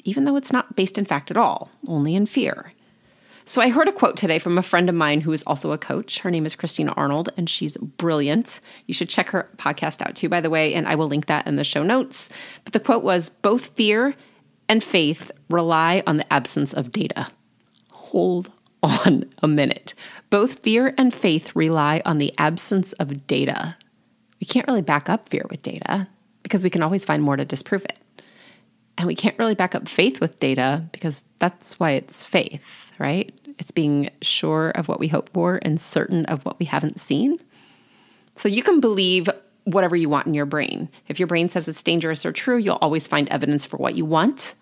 even 0.03 0.23
though 0.23 0.35
it's 0.35 0.53
not 0.53 0.75
based 0.75 0.97
in 0.97 1.05
fact 1.05 1.31
at 1.31 1.37
all, 1.37 1.71
only 1.87 2.15
in 2.15 2.25
fear. 2.25 2.71
So 3.49 3.63
I 3.63 3.69
heard 3.69 3.87
a 3.87 3.91
quote 3.91 4.15
today 4.15 4.37
from 4.37 4.59
a 4.59 4.61
friend 4.61 4.89
of 4.89 4.93
mine 4.93 5.21
who 5.21 5.31
is 5.31 5.41
also 5.47 5.71
a 5.71 5.77
coach. 5.79 6.19
Her 6.19 6.29
name 6.29 6.45
is 6.45 6.53
Christina 6.53 6.91
Arnold, 6.91 7.29
and 7.35 7.49
she's 7.49 7.77
brilliant. 7.77 8.59
You 8.85 8.93
should 8.93 9.09
check 9.09 9.29
her 9.29 9.49
podcast 9.57 10.05
out 10.05 10.15
too, 10.15 10.29
by 10.29 10.39
the 10.39 10.51
way, 10.51 10.75
and 10.75 10.87
I 10.87 10.93
will 10.93 11.07
link 11.07 11.25
that 11.25 11.47
in 11.47 11.55
the 11.55 11.63
show 11.63 11.81
notes. 11.81 12.29
But 12.63 12.73
the 12.73 12.79
quote 12.79 13.03
was 13.03 13.31
Both 13.31 13.69
fear 13.69 14.13
and 14.67 14.83
faith 14.83 15.31
rely 15.49 16.03
on 16.05 16.17
the 16.17 16.31
absence 16.31 16.75
of 16.75 16.91
data. 16.91 17.25
Hold 17.89 18.51
on 18.83 19.25
a 19.41 19.47
minute. 19.47 19.95
Both 20.29 20.59
fear 20.59 20.93
and 20.95 21.11
faith 21.11 21.55
rely 21.55 22.03
on 22.05 22.19
the 22.19 22.31
absence 22.37 22.93
of 22.93 23.25
data. 23.25 23.77
We 24.39 24.45
can't 24.45 24.67
really 24.67 24.83
back 24.83 25.09
up 25.09 25.27
fear 25.27 25.47
with 25.49 25.63
data 25.63 26.07
because 26.43 26.63
we 26.63 26.69
can 26.69 26.83
always 26.83 27.03
find 27.03 27.23
more 27.23 27.35
to 27.35 27.45
disprove 27.45 27.83
it. 27.85 27.97
And 28.99 29.07
we 29.07 29.15
can't 29.15 29.39
really 29.39 29.55
back 29.55 29.75
up 29.75 29.87
faith 29.87 30.19
with 30.19 30.41
data 30.41 30.83
because 30.91 31.23
that's 31.39 31.79
why 31.79 31.91
it's 31.91 32.21
faith, 32.21 32.91
right? 32.99 33.33
It's 33.59 33.71
being 33.71 34.09
sure 34.21 34.71
of 34.71 34.87
what 34.87 34.99
we 34.99 35.09
hope 35.09 35.29
for 35.33 35.59
and 35.61 35.79
certain 35.79 36.25
of 36.25 36.43
what 36.45 36.57
we 36.59 36.65
haven't 36.65 36.99
seen. 36.99 37.39
So 38.35 38.47
you 38.47 38.63
can 38.63 38.79
believe 38.79 39.29
whatever 39.65 39.95
you 39.95 40.09
want 40.09 40.27
in 40.27 40.33
your 40.33 40.45
brain. 40.45 40.89
If 41.07 41.19
your 41.19 41.27
brain 41.27 41.49
says 41.49 41.67
it's 41.67 41.83
dangerous 41.83 42.25
or 42.25 42.31
true, 42.31 42.57
you'll 42.57 42.79
always 42.81 43.05
find 43.05 43.29
evidence 43.29 43.65
for 43.65 43.77
what 43.77 43.95
you 43.95 44.05
want. 44.05 44.55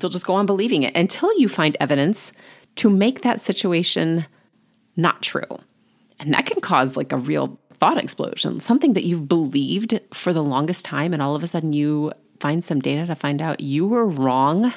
You'll 0.00 0.10
just 0.10 0.26
go 0.26 0.34
on 0.34 0.46
believing 0.46 0.84
it 0.84 0.96
until 0.96 1.36
you 1.38 1.48
find 1.48 1.76
evidence 1.80 2.32
to 2.76 2.88
make 2.88 3.22
that 3.22 3.40
situation 3.40 4.26
not 4.96 5.22
true. 5.22 5.58
And 6.20 6.32
that 6.32 6.46
can 6.46 6.60
cause 6.60 6.96
like 6.96 7.12
a 7.12 7.16
real 7.16 7.58
thought 7.74 7.98
explosion, 7.98 8.60
something 8.60 8.92
that 8.92 9.04
you've 9.04 9.26
believed 9.26 9.98
for 10.14 10.32
the 10.32 10.44
longest 10.44 10.84
time, 10.84 11.12
and 11.12 11.20
all 11.20 11.34
of 11.34 11.42
a 11.42 11.48
sudden 11.48 11.72
you 11.72 12.12
find 12.38 12.64
some 12.64 12.80
data 12.80 13.06
to 13.06 13.14
find 13.14 13.42
out 13.42 13.60
you 13.60 13.86
were 13.86 14.06
wrong, 14.06 14.72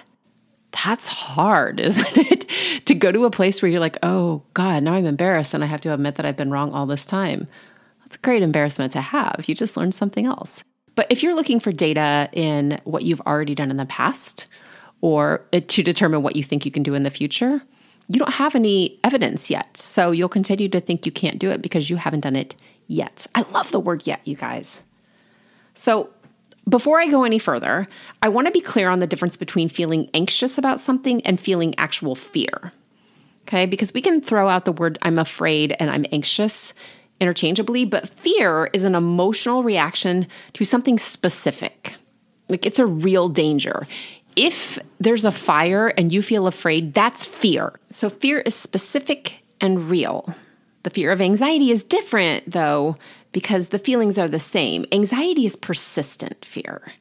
that's 0.74 1.08
hard, 1.08 1.80
isn't 1.80 2.18
it? 2.18 2.50
to 2.86 2.96
go 2.96 3.12
to 3.12 3.26
a 3.26 3.32
place 3.32 3.62
where 3.62 3.70
you're 3.70 3.80
like, 3.80 3.98
oh 4.04 4.44
God, 4.54 4.84
now 4.84 4.94
I'm 4.94 5.06
embarrassed 5.06 5.54
and 5.54 5.64
I 5.64 5.68
have 5.68 5.82
to 5.82 5.94
admit 5.94 6.16
that 6.16 6.26
I've 6.26 6.38
been 6.38 6.52
wrong 6.52 6.74
all 6.74 6.86
this 6.86 7.06
time. 7.06 7.48
That's 8.02 8.16
a 8.18 8.20
great 8.20 8.44
embarrassment 8.44 8.92
to 8.94 9.02
have. 9.02 9.46
You 9.48 9.56
just 9.56 9.78
learned 9.78 9.96
something 9.96 10.26
else. 10.26 10.64
But 10.96 11.08
if 11.10 11.24
you're 11.24 11.36
looking 11.36 11.60
for 11.60 11.72
data 11.72 12.30
in 12.34 12.80
what 12.84 13.04
you've 13.04 13.22
already 13.22 13.56
done 13.56 13.72
in 13.72 13.78
the 13.78 13.86
past 13.86 14.46
or 15.02 15.46
uh, 15.52 15.62
to 15.68 15.84
determine 15.84 16.22
what 16.22 16.36
you 16.36 16.44
think 16.44 16.66
you 16.66 16.72
can 16.72 16.84
do 16.84 16.94
in 16.94 17.04
the 17.04 17.10
future, 17.10 17.64
you 18.08 18.20
don't 18.20 18.34
have 18.34 18.56
any 18.56 19.00
evidence 19.04 19.50
yet. 19.50 19.78
So 19.78 20.12
you'll 20.12 20.30
continue 20.30 20.70
to 20.70 20.82
think 20.82 21.06
you 21.06 21.12
can't 21.12 21.40
do 21.40 21.50
it 21.52 21.62
because 21.62 21.90
you 21.90 21.96
haven't 21.96 22.22
done 22.22 22.36
it 22.36 22.56
yet. 22.88 23.26
I 23.34 23.42
love 23.52 23.72
the 23.72 23.80
word 23.80 24.06
yet, 24.06 24.28
you 24.28 24.36
guys. 24.36 24.84
So 25.74 26.10
before 26.68 27.00
I 27.00 27.08
go 27.08 27.24
any 27.24 27.40
further, 27.40 27.88
I 28.22 28.30
want 28.30 28.48
to 28.48 28.52
be 28.52 28.62
clear 28.62 28.90
on 28.90 29.00
the 29.00 29.08
difference 29.08 29.38
between 29.38 29.70
feeling 29.70 30.10
anxious 30.14 30.58
about 30.58 30.80
something 30.80 31.26
and 31.26 31.40
feeling 31.40 31.76
actual 31.78 32.16
fear. 32.16 32.72
Okay, 33.42 33.66
because 33.66 33.94
we 33.94 34.02
can 34.02 34.22
throw 34.22 34.48
out 34.48 34.66
the 34.66 34.72
word 34.72 34.98
I'm 35.02 35.20
afraid 35.20 35.76
and 35.80 35.90
I'm 35.90 36.06
anxious 36.12 36.74
interchangeably, 37.20 37.86
but 37.86 38.10
fear 38.10 38.70
is 38.74 38.84
an 38.84 38.96
emotional 38.96 39.64
reaction 39.64 40.28
to 40.54 40.66
something 40.66 40.98
specific. 40.98 41.96
Like 42.50 42.66
it's 42.66 42.80
a 42.80 42.86
real 42.86 43.30
danger. 43.30 43.88
If 44.36 44.80
there's 45.00 45.26
a 45.26 45.32
fire 45.32 45.90
and 45.90 46.12
you 46.12 46.22
feel 46.22 46.48
afraid, 46.48 46.94
that's 46.94 47.26
fear. 47.26 47.80
So 47.90 48.10
fear 48.10 48.40
is 48.40 48.56
specific 48.56 49.40
and 49.62 49.90
real. 49.90 50.34
The 50.84 50.90
fear 50.90 51.12
of 51.12 51.22
anxiety 51.22 51.72
is 51.72 51.84
different, 51.84 52.52
though, 52.52 52.98
because 53.34 53.70
the 53.70 53.80
feelings 53.80 54.18
are 54.18 54.30
the 54.30 54.40
same. 54.40 54.86
Anxiety 54.92 55.46
is 55.46 55.58
persistent 55.58 56.46
fear. 56.46 56.94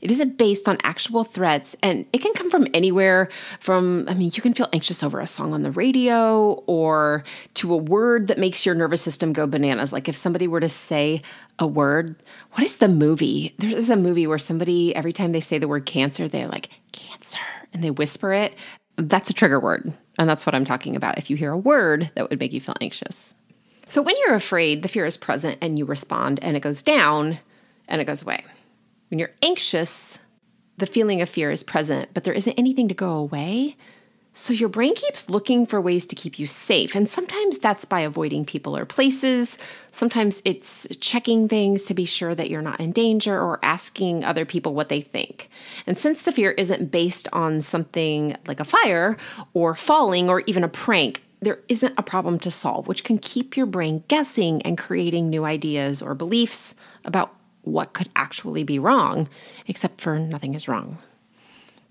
It 0.00 0.10
isn't 0.10 0.38
based 0.38 0.66
on 0.66 0.78
actual 0.82 1.24
threats, 1.24 1.76
and 1.82 2.06
it 2.12 2.22
can 2.22 2.32
come 2.32 2.50
from 2.50 2.66
anywhere 2.72 3.28
from, 3.60 4.06
I 4.08 4.14
mean, 4.14 4.30
you 4.34 4.40
can 4.40 4.54
feel 4.54 4.68
anxious 4.72 5.02
over 5.02 5.20
a 5.20 5.26
song 5.26 5.52
on 5.52 5.60
the 5.60 5.70
radio 5.70 6.62
or 6.66 7.22
to 7.54 7.74
a 7.74 7.76
word 7.76 8.28
that 8.28 8.38
makes 8.38 8.64
your 8.64 8.74
nervous 8.74 9.02
system 9.02 9.34
go 9.34 9.46
bananas. 9.46 9.92
Like 9.92 10.08
if 10.08 10.16
somebody 10.16 10.48
were 10.48 10.60
to 10.60 10.70
say 10.70 11.20
a 11.58 11.66
word, 11.66 12.16
what 12.52 12.62
is 12.62 12.78
the 12.78 12.88
movie? 12.88 13.54
There's 13.58 13.90
a 13.90 13.96
movie 13.96 14.26
where 14.26 14.38
somebody, 14.38 14.96
every 14.96 15.12
time 15.12 15.32
they 15.32 15.40
say 15.40 15.58
the 15.58 15.68
word 15.68 15.84
cancer, 15.84 16.28
they're 16.28 16.48
like, 16.48 16.70
cancer, 16.92 17.38
and 17.74 17.84
they 17.84 17.90
whisper 17.90 18.32
it. 18.32 18.54
That's 18.96 19.28
a 19.28 19.34
trigger 19.34 19.60
word. 19.60 19.92
And 20.18 20.28
that's 20.28 20.46
what 20.46 20.54
I'm 20.54 20.64
talking 20.64 20.96
about. 20.96 21.18
If 21.18 21.28
you 21.28 21.36
hear 21.36 21.52
a 21.52 21.58
word 21.58 22.10
that 22.14 22.28
would 22.30 22.40
make 22.40 22.52
you 22.54 22.60
feel 22.60 22.76
anxious. 22.80 23.34
So 23.90 24.02
when 24.02 24.14
you're 24.20 24.36
afraid, 24.36 24.82
the 24.82 24.88
fear 24.88 25.04
is 25.04 25.16
present 25.16 25.58
and 25.60 25.76
you 25.76 25.84
respond 25.84 26.38
and 26.42 26.56
it 26.56 26.60
goes 26.60 26.80
down 26.80 27.40
and 27.88 28.00
it 28.00 28.04
goes 28.04 28.22
away. 28.22 28.44
When 29.08 29.18
you're 29.18 29.32
anxious, 29.42 30.16
the 30.76 30.86
feeling 30.86 31.20
of 31.22 31.28
fear 31.28 31.50
is 31.50 31.64
present, 31.64 32.08
but 32.14 32.22
there 32.22 32.32
isn't 32.32 32.56
anything 32.56 32.86
to 32.86 32.94
go 32.94 33.14
away. 33.14 33.76
So 34.32 34.52
your 34.52 34.68
brain 34.68 34.94
keeps 34.94 35.28
looking 35.28 35.66
for 35.66 35.80
ways 35.80 36.06
to 36.06 36.14
keep 36.14 36.38
you 36.38 36.46
safe. 36.46 36.94
And 36.94 37.10
sometimes 37.10 37.58
that's 37.58 37.84
by 37.84 38.02
avoiding 38.02 38.44
people 38.44 38.76
or 38.76 38.84
places. 38.84 39.58
Sometimes 39.90 40.40
it's 40.44 40.86
checking 41.00 41.48
things 41.48 41.82
to 41.86 41.94
be 41.94 42.04
sure 42.04 42.36
that 42.36 42.48
you're 42.48 42.62
not 42.62 42.78
in 42.78 42.92
danger 42.92 43.36
or 43.36 43.58
asking 43.64 44.22
other 44.22 44.44
people 44.44 44.72
what 44.72 44.88
they 44.88 45.00
think. 45.00 45.50
And 45.88 45.98
since 45.98 46.22
the 46.22 46.30
fear 46.30 46.52
isn't 46.52 46.92
based 46.92 47.26
on 47.32 47.60
something 47.60 48.36
like 48.46 48.60
a 48.60 48.64
fire 48.64 49.16
or 49.52 49.74
falling 49.74 50.28
or 50.28 50.44
even 50.46 50.62
a 50.62 50.68
prank, 50.68 51.24
there 51.40 51.60
isn't 51.68 51.94
a 51.96 52.02
problem 52.02 52.38
to 52.40 52.50
solve, 52.50 52.86
which 52.86 53.04
can 53.04 53.18
keep 53.18 53.56
your 53.56 53.66
brain 53.66 54.04
guessing 54.08 54.60
and 54.62 54.76
creating 54.76 55.28
new 55.28 55.44
ideas 55.44 56.02
or 56.02 56.14
beliefs 56.14 56.74
about 57.04 57.34
what 57.62 57.92
could 57.92 58.08
actually 58.16 58.64
be 58.64 58.78
wrong, 58.78 59.28
except 59.66 60.00
for 60.00 60.18
nothing 60.18 60.54
is 60.54 60.68
wrong. 60.68 60.98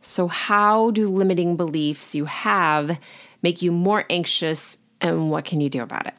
So, 0.01 0.27
how 0.27 0.91
do 0.91 1.09
limiting 1.09 1.57
beliefs 1.57 2.15
you 2.15 2.25
have 2.25 2.97
make 3.41 3.61
you 3.61 3.71
more 3.71 4.05
anxious, 4.09 4.77
and 5.01 5.29
what 5.29 5.45
can 5.45 5.61
you 5.61 5.69
do 5.69 5.81
about 5.81 6.07
it? 6.07 6.13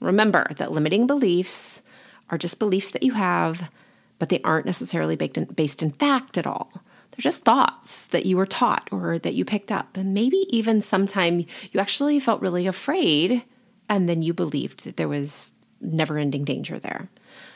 Remember 0.00 0.46
that 0.56 0.72
limiting 0.72 1.06
beliefs 1.06 1.82
are 2.30 2.38
just 2.38 2.58
beliefs 2.58 2.90
that 2.92 3.02
you 3.02 3.12
have, 3.12 3.70
but 4.18 4.28
they 4.28 4.40
aren't 4.42 4.66
necessarily 4.66 5.16
based 5.16 5.82
in 5.82 5.90
fact 5.90 6.38
at 6.38 6.46
all. 6.46 6.72
They're 7.14 7.22
just 7.22 7.44
thoughts 7.44 8.06
that 8.08 8.26
you 8.26 8.36
were 8.36 8.46
taught 8.46 8.88
or 8.90 9.18
that 9.20 9.34
you 9.34 9.44
picked 9.44 9.70
up. 9.70 9.96
And 9.96 10.14
maybe 10.14 10.46
even 10.48 10.80
sometime 10.80 11.46
you 11.72 11.80
actually 11.80 12.18
felt 12.18 12.40
really 12.40 12.66
afraid 12.66 13.44
and 13.88 14.08
then 14.08 14.22
you 14.22 14.34
believed 14.34 14.84
that 14.84 14.96
there 14.96 15.08
was 15.08 15.52
never 15.80 16.18
ending 16.18 16.44
danger 16.44 16.78
there. 16.78 17.08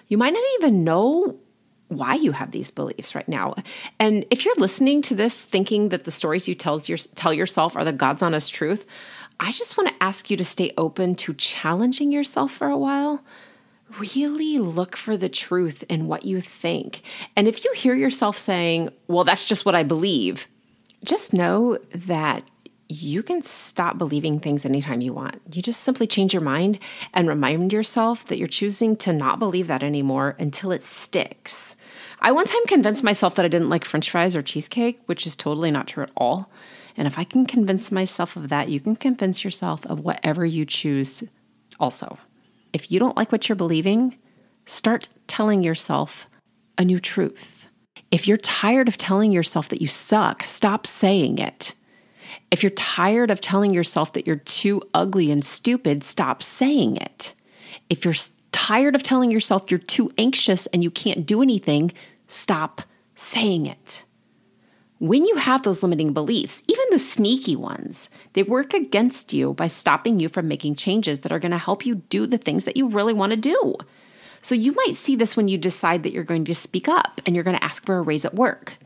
You 0.09 0.19
might 0.19 0.33
not 0.33 0.45
even 0.59 0.85
know 0.85 1.37
why 1.89 2.15
you 2.15 2.33
have 2.33 2.51
these 2.51 2.71
beliefs 2.71 3.15
right 3.15 3.29
now. 3.29 3.55
And 3.99 4.27
if 4.31 4.45
you're 4.45 4.55
listening 4.57 5.03
to 5.03 5.15
this 5.15 5.45
thinking 5.45 5.89
that 5.89 6.05
the 6.05 6.11
stories 6.11 6.47
you 6.47 6.55
tells 6.55 6.89
your, 6.89 6.99
tell 6.99 7.33
yourself 7.33 7.77
are 7.77 7.85
the 7.85 7.93
God's 7.93 8.23
honest 8.23 8.55
truth, 8.55 8.85
I 9.41 9.53
just 9.53 9.77
want 9.77 9.89
to 9.89 10.03
ask 10.03 10.31
you 10.31 10.37
to 10.37 10.45
stay 10.45 10.73
open 10.77 11.15
to 11.17 11.35
challenging 11.35 12.13
yourself 12.13 12.53
for 12.53 12.69
a 12.69 12.77
while 12.77 13.25
really 13.99 14.59
look 14.59 14.97
for 14.97 15.17
the 15.17 15.29
truth 15.29 15.85
in 15.89 16.07
what 16.07 16.25
you 16.25 16.41
think. 16.41 17.03
And 17.37 17.49
if 17.49 17.65
you 17.65 17.73
hear 17.75 17.95
yourself 17.95 18.37
saying, 18.37 18.91
well, 19.07 19.25
that's 19.25 19.45
just 19.45 19.65
what 19.65 19.75
I 19.75 19.83
believe, 19.83 20.47
just 21.05 21.33
know 21.33 21.79
that 21.95 22.45
you 22.89 23.23
can 23.23 23.43
stop 23.43 23.99
believing 23.99 24.41
things 24.41 24.65
anytime 24.65 25.03
you 25.03 25.13
want. 25.13 25.41
You 25.53 25.61
just 25.61 25.83
simply 25.83 26.07
change 26.07 26.33
your 26.33 26.43
mind 26.43 26.79
and 27.13 27.29
remind 27.29 27.73
yourself 27.73 28.27
that 28.27 28.39
you're 28.39 28.49
choosing 28.49 28.97
to 28.99 29.13
not 29.13 29.39
believe 29.39 29.67
that 29.67 29.83
anymore 29.83 30.37
until 30.39 30.73
it 30.73 30.83
sticks. 30.83 31.77
I 32.21 32.33
one 32.33 32.47
time 32.47 32.67
convinced 32.67 33.05
myself 33.05 33.35
that 33.35 33.45
I 33.45 33.49
didn't 33.49 33.69
like 33.69 33.85
french 33.85 34.11
fries 34.11 34.35
or 34.35 34.43
cheesecake, 34.43 35.01
which 35.07 35.27
is 35.27 35.37
totally 35.37 35.71
not 35.71 35.87
true 35.87 36.03
at 36.03 36.11
all. 36.17 36.51
And 36.97 37.07
if 37.07 37.19
I 37.19 37.25
can 37.25 37.47
convince 37.47 37.93
myself 37.93 38.37
of 38.37 38.49
that, 38.49 38.71
you 38.71 38.81
can 38.81 38.97
convince 38.97 39.45
yourself 39.45 39.87
of 39.87 40.01
whatever 40.01 40.45
you 40.45 40.65
choose 40.65 41.23
also. 41.79 42.19
If 42.73 42.91
you 42.91 42.99
don't 42.99 43.17
like 43.17 43.33
what 43.33 43.49
you're 43.49 43.57
believing, 43.57 44.19
start 44.67 45.09
telling 45.27 45.63
yourself 45.63 46.29
a 46.77 46.85
new 46.85 46.99
truth. 46.99 47.69
If 48.11 48.27
you're 48.27 48.37
tired 48.39 48.89
of 48.89 48.97
telling 48.97 49.33
yourself 49.33 49.69
that 49.69 49.83
you 49.83 49.87
suck, 49.87 50.45
stop 50.45 50.87
saying 50.87 51.39
it. 51.39 51.75
If 52.51 52.63
you're 52.63 52.71
tired 52.71 53.31
of 53.31 53.41
telling 53.41 53.75
yourself 53.75 54.13
that 54.15 54.27
you're 54.27 54.37
too 54.37 54.83
ugly 54.95 55.31
and 55.31 55.45
stupid, 55.45 56.05
stop 56.05 56.43
saying 56.43 56.97
it. 56.97 57.35
If 57.91 58.05
you're 58.05 58.15
tired 58.53 58.95
of 58.95 59.03
telling 59.03 59.31
yourself 59.31 59.71
you're 59.71 59.79
too 59.79 60.11
anxious 60.17 60.67
and 60.69 60.83
you 60.83 60.91
can't 60.91 61.27
do 61.27 61.43
anything, 61.43 61.93
stop 62.27 62.83
saying 63.15 63.67
it. 63.67 64.05
When 65.01 65.25
you 65.25 65.37
have 65.37 65.63
those 65.63 65.83
limiting 65.83 66.13
beliefs, 66.13 66.63
even 66.67 66.85
the 66.91 66.99
sneaky 66.99 67.55
ones, 67.55 68.11
they 68.33 68.43
work 68.43 68.75
against 68.75 69.33
you 69.33 69.55
by 69.55 69.69
stopping 69.69 70.19
you 70.19 70.29
from 70.29 70.49
making 70.49 70.75
changes 70.75 71.21
that 71.21 71.31
are 71.31 71.39
going 71.39 71.53
to 71.53 71.59
help 71.59 71.87
you 71.87 71.97
do 72.09 72.27
the 72.27 72.39
things 72.39 72.65
that 72.65 72.77
you 72.77 72.89
really 72.89 73.13
want 73.13 73.31
to 73.31 73.37
do. 73.37 73.77
So 74.41 74.55
you 74.57 74.73
might 74.73 74.97
see 74.97 75.15
this 75.15 75.37
when 75.37 75.47
you 75.47 75.57
decide 75.57 76.03
that 76.03 76.13
you're 76.13 76.25
going 76.25 76.45
to 76.47 76.55
speak 76.55 76.89
up 76.89 77.21
and 77.25 77.35
you're 77.35 77.45
going 77.45 77.59
to 77.59 77.65
ask 77.65 77.87
for 77.87 77.99
a 77.99 78.03
raise 78.03 78.25
at 78.25 78.35
work. 78.35 78.77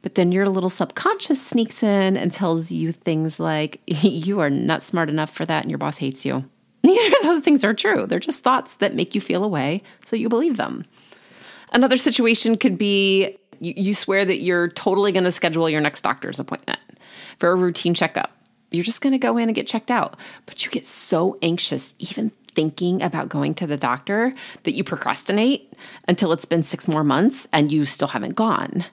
But 0.00 0.14
then 0.14 0.32
your 0.32 0.48
little 0.48 0.70
subconscious 0.70 1.44
sneaks 1.44 1.82
in 1.82 2.16
and 2.16 2.32
tells 2.32 2.70
you 2.70 2.92
things 2.92 3.38
like, 3.38 3.80
you 3.86 4.40
are 4.40 4.50
not 4.50 4.82
smart 4.82 5.10
enough 5.10 5.30
for 5.30 5.44
that 5.44 5.62
and 5.62 5.70
your 5.70 5.78
boss 5.78 5.98
hates 5.98 6.24
you. 6.24 6.48
Neither 6.84 7.16
of 7.18 7.22
those 7.24 7.40
things 7.40 7.62
are 7.62 7.74
true. 7.74 8.06
They're 8.06 8.20
just 8.20 8.42
thoughts 8.42 8.76
that 8.76 8.94
make 8.94 9.14
you 9.14 9.20
feel 9.20 9.44
a 9.44 9.48
way, 9.48 9.82
so 10.04 10.16
you 10.16 10.28
believe 10.28 10.56
them. 10.56 10.84
Another 11.72 11.98
situation 11.98 12.56
could 12.56 12.78
be 12.78 13.36
you, 13.60 13.74
you 13.76 13.94
swear 13.94 14.24
that 14.24 14.40
you're 14.40 14.68
totally 14.68 15.12
going 15.12 15.24
to 15.24 15.32
schedule 15.32 15.68
your 15.68 15.80
next 15.80 16.02
doctor's 16.02 16.38
appointment 16.38 16.80
for 17.38 17.50
a 17.50 17.56
routine 17.56 17.94
checkup. 17.94 18.32
You're 18.70 18.84
just 18.84 19.00
going 19.00 19.12
to 19.12 19.18
go 19.18 19.36
in 19.38 19.48
and 19.48 19.54
get 19.54 19.66
checked 19.66 19.90
out, 19.90 20.18
but 20.46 20.64
you 20.64 20.70
get 20.70 20.84
so 20.84 21.38
anxious 21.40 21.94
even 21.98 22.30
thinking 22.54 23.02
about 23.02 23.28
going 23.28 23.54
to 23.54 23.66
the 23.66 23.76
doctor 23.76 24.34
that 24.64 24.74
you 24.74 24.84
procrastinate 24.84 25.72
until 26.06 26.32
it's 26.32 26.44
been 26.44 26.62
six 26.62 26.88
more 26.88 27.04
months 27.04 27.46
and 27.52 27.70
you 27.70 27.84
still 27.84 28.08
haven't 28.08 28.34
gone. 28.34 28.84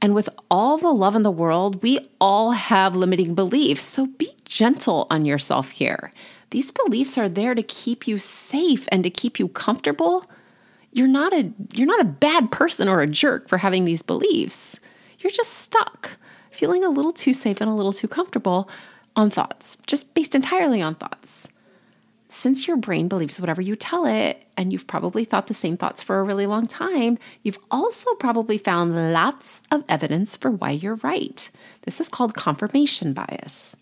And 0.00 0.14
with 0.14 0.28
all 0.50 0.78
the 0.78 0.92
love 0.92 1.14
in 1.14 1.22
the 1.22 1.30
world, 1.30 1.82
we 1.82 2.10
all 2.20 2.52
have 2.52 2.96
limiting 2.96 3.34
beliefs. 3.34 3.82
So 3.82 4.06
be 4.06 4.34
gentle 4.44 5.06
on 5.10 5.24
yourself 5.24 5.70
here. 5.70 6.12
These 6.50 6.70
beliefs 6.70 7.16
are 7.16 7.28
there 7.28 7.54
to 7.54 7.62
keep 7.62 8.06
you 8.06 8.18
safe 8.18 8.86
and 8.90 9.02
to 9.04 9.10
keep 9.10 9.38
you 9.38 9.48
comfortable. 9.48 10.24
You're 10.92 11.08
not 11.08 11.32
a 11.32 11.50
you're 11.72 11.86
not 11.86 12.00
a 12.00 12.04
bad 12.04 12.50
person 12.50 12.88
or 12.88 13.00
a 13.00 13.06
jerk 13.06 13.48
for 13.48 13.58
having 13.58 13.84
these 13.84 14.02
beliefs. 14.02 14.78
You're 15.18 15.30
just 15.30 15.54
stuck, 15.54 16.16
feeling 16.50 16.84
a 16.84 16.90
little 16.90 17.12
too 17.12 17.32
safe 17.32 17.60
and 17.60 17.70
a 17.70 17.74
little 17.74 17.92
too 17.92 18.08
comfortable 18.08 18.68
on 19.14 19.30
thoughts, 19.30 19.78
just 19.86 20.14
based 20.14 20.34
entirely 20.34 20.82
on 20.82 20.94
thoughts 20.94 21.48
since 22.32 22.66
your 22.66 22.78
brain 22.78 23.08
believes 23.08 23.38
whatever 23.38 23.60
you 23.60 23.76
tell 23.76 24.06
it, 24.06 24.42
and 24.56 24.72
you've 24.72 24.86
probably 24.86 25.24
thought 25.24 25.48
the 25.48 25.54
same 25.54 25.76
thoughts 25.76 26.02
for 26.02 26.18
a 26.18 26.22
really 26.22 26.46
long 26.46 26.66
time, 26.66 27.18
you've 27.42 27.58
also 27.70 28.14
probably 28.14 28.56
found 28.56 29.12
lots 29.12 29.62
of 29.70 29.84
evidence 29.88 30.36
for 30.36 30.50
why 30.50 30.70
you're 30.70 30.96
right. 30.96 31.50
This 31.82 32.00
is 32.00 32.08
called 32.08 32.34
confirmation 32.34 33.12
bias. 33.12 33.76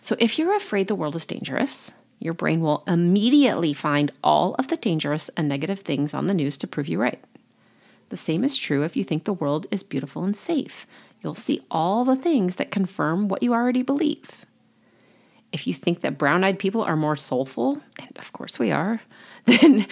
So 0.00 0.16
if 0.18 0.38
you're 0.38 0.56
afraid 0.56 0.88
the 0.88 0.94
world 0.96 1.14
is 1.14 1.24
dangerous, 1.24 1.92
your 2.18 2.34
brain 2.34 2.60
will 2.60 2.84
immediately 2.86 3.72
find 3.72 4.12
all 4.22 4.54
of 4.54 4.68
the 4.68 4.76
dangerous 4.76 5.28
and 5.36 5.48
negative 5.48 5.80
things 5.80 6.14
on 6.14 6.26
the 6.26 6.34
news 6.34 6.56
to 6.58 6.66
prove 6.66 6.88
you 6.88 7.00
right. 7.00 7.22
The 8.08 8.16
same 8.16 8.44
is 8.44 8.56
true 8.56 8.82
if 8.82 8.96
you 8.96 9.04
think 9.04 9.24
the 9.24 9.32
world 9.32 9.66
is 9.70 9.82
beautiful 9.82 10.24
and 10.24 10.36
safe. 10.36 10.86
You'll 11.22 11.34
see 11.34 11.62
all 11.70 12.04
the 12.04 12.16
things 12.16 12.56
that 12.56 12.70
confirm 12.70 13.28
what 13.28 13.42
you 13.42 13.52
already 13.52 13.82
believe 13.82 14.46
if 15.54 15.68
you 15.68 15.72
think 15.72 16.00
that 16.00 16.18
brown 16.18 16.42
eyed 16.42 16.58
people 16.58 16.82
are 16.82 16.96
more 16.96 17.16
soulful, 17.16 17.80
and 18.00 18.18
of 18.18 18.32
course 18.32 18.58
we 18.58 18.72
are, 18.72 19.00
then 19.46 19.86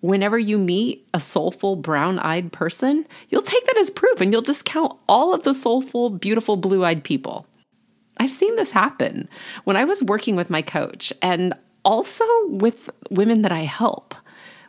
whenever 0.00 0.36
you 0.36 0.58
meet 0.58 1.06
a 1.14 1.20
soulful 1.20 1.76
brown 1.76 2.18
eyed 2.18 2.52
person, 2.52 3.06
you'll 3.28 3.40
take 3.40 3.64
that 3.64 3.78
as 3.78 3.90
proof 3.90 4.20
and 4.20 4.32
you'll 4.32 4.42
discount 4.42 4.92
all 5.08 5.32
of 5.32 5.44
the 5.44 5.54
soulful, 5.54 6.10
beautiful 6.10 6.56
blue 6.56 6.84
eyed 6.84 7.04
people. 7.04 7.46
I've 8.18 8.32
seen 8.32 8.56
this 8.56 8.72
happen 8.72 9.28
when 9.62 9.76
I 9.76 9.84
was 9.84 10.02
working 10.02 10.34
with 10.34 10.50
my 10.50 10.62
coach 10.62 11.12
and 11.22 11.54
also 11.84 12.24
with 12.46 12.90
women 13.10 13.42
that 13.42 13.52
I 13.52 13.60
help. 13.60 14.14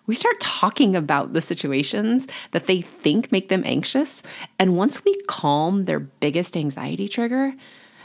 We 0.08 0.16
start 0.16 0.40
talking 0.40 0.96
about 0.96 1.34
the 1.34 1.42
situations 1.42 2.28
that 2.52 2.68
they 2.68 2.82
think 2.82 3.32
make 3.32 3.50
them 3.50 3.64
anxious. 3.66 4.22
And 4.60 4.78
once 4.78 5.04
we 5.04 5.16
calm 5.28 5.86
their 5.86 6.00
biggest 6.00 6.56
anxiety 6.56 7.08
trigger, 7.08 7.54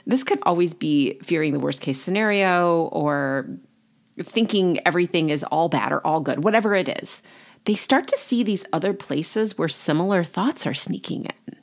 this 0.07 0.25
could 0.25 0.39
always 0.43 0.73
be 0.73 1.19
fearing 1.23 1.53
the 1.53 1.61
worst 1.61 1.81
case 1.81 2.01
scenario 2.01 2.85
or 2.93 3.47
thinking 4.23 4.81
everything 4.87 5.31
is 5.31 5.45
all 5.45 5.69
bad 5.69 5.93
or 5.93 6.05
all 6.07 6.21
good, 6.21 6.43
whatever 6.43 6.75
it 6.75 6.89
is. 6.89 7.23
They 7.67 7.75
start 7.75 8.09
to 8.09 8.17
see 8.17 8.43
these 8.43 8.65
other 8.73 8.95
places 8.95 9.59
where 9.59 9.69
similar 9.69 10.25
thoughts 10.25 10.67
are 10.67 10.75
sneaking 10.75 11.25
in. 11.27 11.57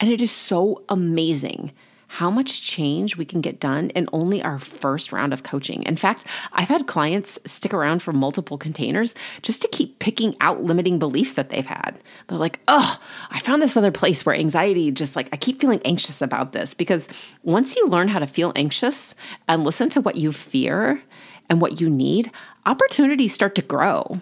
And 0.00 0.10
it 0.10 0.22
is 0.22 0.32
so 0.32 0.84
amazing 0.88 1.72
how 2.12 2.30
much 2.30 2.60
change 2.60 3.16
we 3.16 3.24
can 3.24 3.40
get 3.40 3.58
done 3.58 3.88
in 3.90 4.06
only 4.12 4.42
our 4.42 4.58
first 4.58 5.12
round 5.12 5.32
of 5.32 5.44
coaching. 5.44 5.82
In 5.84 5.96
fact, 5.96 6.26
I've 6.52 6.68
had 6.68 6.86
clients 6.86 7.38
stick 7.46 7.72
around 7.72 8.02
for 8.02 8.12
multiple 8.12 8.58
containers 8.58 9.14
just 9.40 9.62
to 9.62 9.68
keep 9.68 9.98
picking 9.98 10.36
out 10.42 10.62
limiting 10.62 10.98
beliefs 10.98 11.32
that 11.32 11.48
they've 11.48 11.64
had. 11.64 11.98
They're 12.26 12.36
like, 12.36 12.60
oh, 12.68 13.00
I 13.30 13.40
found 13.40 13.62
this 13.62 13.78
other 13.78 13.90
place 13.90 14.26
where 14.26 14.34
anxiety 14.34 14.90
just 14.90 15.16
like, 15.16 15.30
I 15.32 15.38
keep 15.38 15.58
feeling 15.58 15.80
anxious 15.86 16.20
about 16.20 16.52
this. 16.52 16.74
Because 16.74 17.08
once 17.44 17.76
you 17.76 17.86
learn 17.86 18.08
how 18.08 18.18
to 18.18 18.26
feel 18.26 18.52
anxious 18.56 19.14
and 19.48 19.64
listen 19.64 19.88
to 19.88 20.02
what 20.02 20.16
you 20.16 20.32
fear 20.32 21.00
and 21.48 21.62
what 21.62 21.80
you 21.80 21.88
need, 21.88 22.30
opportunities 22.66 23.32
start 23.32 23.54
to 23.54 23.62
grow 23.62 24.20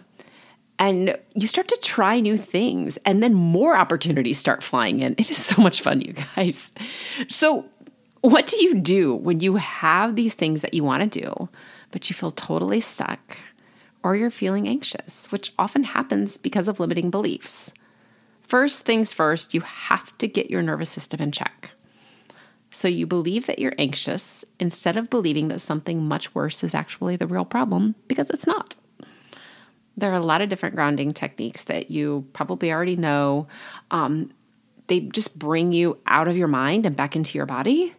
and 0.79 1.19
you 1.35 1.47
start 1.49 1.67
to 1.67 1.79
try 1.83 2.21
new 2.21 2.37
things 2.37 2.99
and 3.05 3.21
then 3.21 3.35
more 3.35 3.77
opportunities 3.77 4.39
start 4.39 4.63
flying 4.63 5.01
in. 5.01 5.15
It 5.19 5.31
is 5.31 5.45
so 5.45 5.61
much 5.61 5.83
fun, 5.83 6.01
you 6.01 6.15
guys. 6.35 6.73
So, 7.29 7.67
what 8.21 8.47
do 8.47 8.63
you 8.63 8.75
do 8.75 9.15
when 9.15 9.41
you 9.41 9.57
have 9.57 10.17
these 10.17 10.35
things 10.35 10.63
that 10.63 10.75
you 10.75 10.85
want 10.85 11.11
to 11.13 11.21
do, 11.21 11.49
but 11.91 12.09
you 12.09 12.15
feel 12.15 12.31
totally 12.31 12.81
stuck 12.81 13.39
or 14.03 14.17
you're 14.17 14.31
feeling 14.31 14.69
anxious, 14.69 15.31
which 15.31 15.53
often 15.59 15.85
happens 15.85 16.37
because 16.37 16.69
of 16.69 16.81
limiting 16.81 17.11
beliefs? 17.11 17.73
First 18.43 18.85
things 18.85 19.13
first, 19.13 19.55
you 19.55 19.61
have 19.61 20.17
to 20.19 20.27
get 20.27 20.51
your 20.51 20.63
nervous 20.63 20.91
system 20.91 21.21
in 21.21 21.33
check. 21.33 21.71
So 22.73 22.89
you 22.89 23.07
believe 23.07 23.47
that 23.47 23.59
you're 23.59 23.75
anxious 23.79 24.45
instead 24.59 24.97
of 24.97 25.11
believing 25.11 25.49
that 25.49 25.61
something 25.61 26.05
much 26.05 26.35
worse 26.35 26.63
is 26.63 26.75
actually 26.75 27.17
the 27.17 27.27
real 27.27 27.45
problem 27.45 27.95
because 28.07 28.31
it's 28.31 28.47
not. 28.47 28.77
There 29.97 30.11
are 30.11 30.21
a 30.21 30.25
lot 30.25 30.41
of 30.41 30.49
different 30.49 30.77
grounding 30.77 31.13
techniques 31.13 31.65
that 31.65 31.91
you 31.91 32.27
probably 32.33 32.73
already 32.73 32.97
know. 32.97 33.49
Um, 33.91 34.33
they 34.87 35.01
just 35.01 35.39
bring 35.39 35.73
you 35.73 35.99
out 36.07 36.29
of 36.29 36.37
your 36.37 36.49
mind 36.49 36.87
and 36.87 36.97
back 36.97 37.17
into 37.17 37.39
your 37.39 37.47
body. 37.47 37.93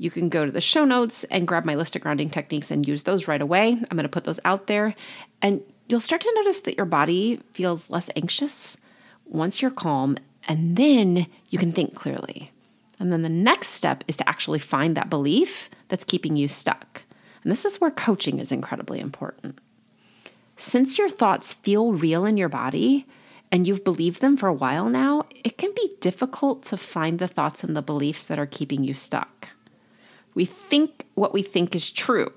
You 0.00 0.10
can 0.10 0.30
go 0.30 0.46
to 0.46 0.50
the 0.50 0.62
show 0.62 0.86
notes 0.86 1.24
and 1.24 1.46
grab 1.46 1.66
my 1.66 1.74
list 1.74 1.94
of 1.94 2.00
grounding 2.00 2.30
techniques 2.30 2.70
and 2.70 2.88
use 2.88 3.02
those 3.02 3.28
right 3.28 3.42
away. 3.42 3.72
I'm 3.72 3.96
going 3.98 4.04
to 4.04 4.08
put 4.08 4.24
those 4.24 4.40
out 4.46 4.66
there. 4.66 4.94
And 5.42 5.60
you'll 5.90 6.00
start 6.00 6.22
to 6.22 6.32
notice 6.36 6.60
that 6.60 6.78
your 6.78 6.86
body 6.86 7.38
feels 7.52 7.90
less 7.90 8.08
anxious 8.16 8.78
once 9.26 9.60
you're 9.60 9.70
calm, 9.70 10.16
and 10.48 10.74
then 10.76 11.26
you 11.50 11.58
can 11.58 11.70
think 11.70 11.94
clearly. 11.94 12.50
And 12.98 13.12
then 13.12 13.20
the 13.20 13.28
next 13.28 13.68
step 13.68 14.02
is 14.08 14.16
to 14.16 14.26
actually 14.26 14.58
find 14.58 14.96
that 14.96 15.10
belief 15.10 15.68
that's 15.88 16.02
keeping 16.02 16.34
you 16.34 16.48
stuck. 16.48 17.02
And 17.42 17.52
this 17.52 17.66
is 17.66 17.78
where 17.78 17.90
coaching 17.90 18.38
is 18.38 18.50
incredibly 18.50 19.00
important. 19.00 19.58
Since 20.56 20.96
your 20.96 21.10
thoughts 21.10 21.52
feel 21.52 21.92
real 21.92 22.24
in 22.24 22.38
your 22.38 22.48
body 22.48 23.06
and 23.52 23.68
you've 23.68 23.84
believed 23.84 24.22
them 24.22 24.38
for 24.38 24.48
a 24.48 24.54
while 24.54 24.88
now, 24.88 25.26
it 25.44 25.58
can 25.58 25.74
be 25.76 25.92
difficult 26.00 26.62
to 26.64 26.78
find 26.78 27.18
the 27.18 27.28
thoughts 27.28 27.62
and 27.62 27.76
the 27.76 27.82
beliefs 27.82 28.24
that 28.24 28.38
are 28.38 28.46
keeping 28.46 28.82
you 28.82 28.94
stuck. 28.94 29.50
We 30.34 30.44
think 30.44 31.06
what 31.14 31.32
we 31.32 31.42
think 31.42 31.74
is 31.74 31.90
true. 31.90 32.32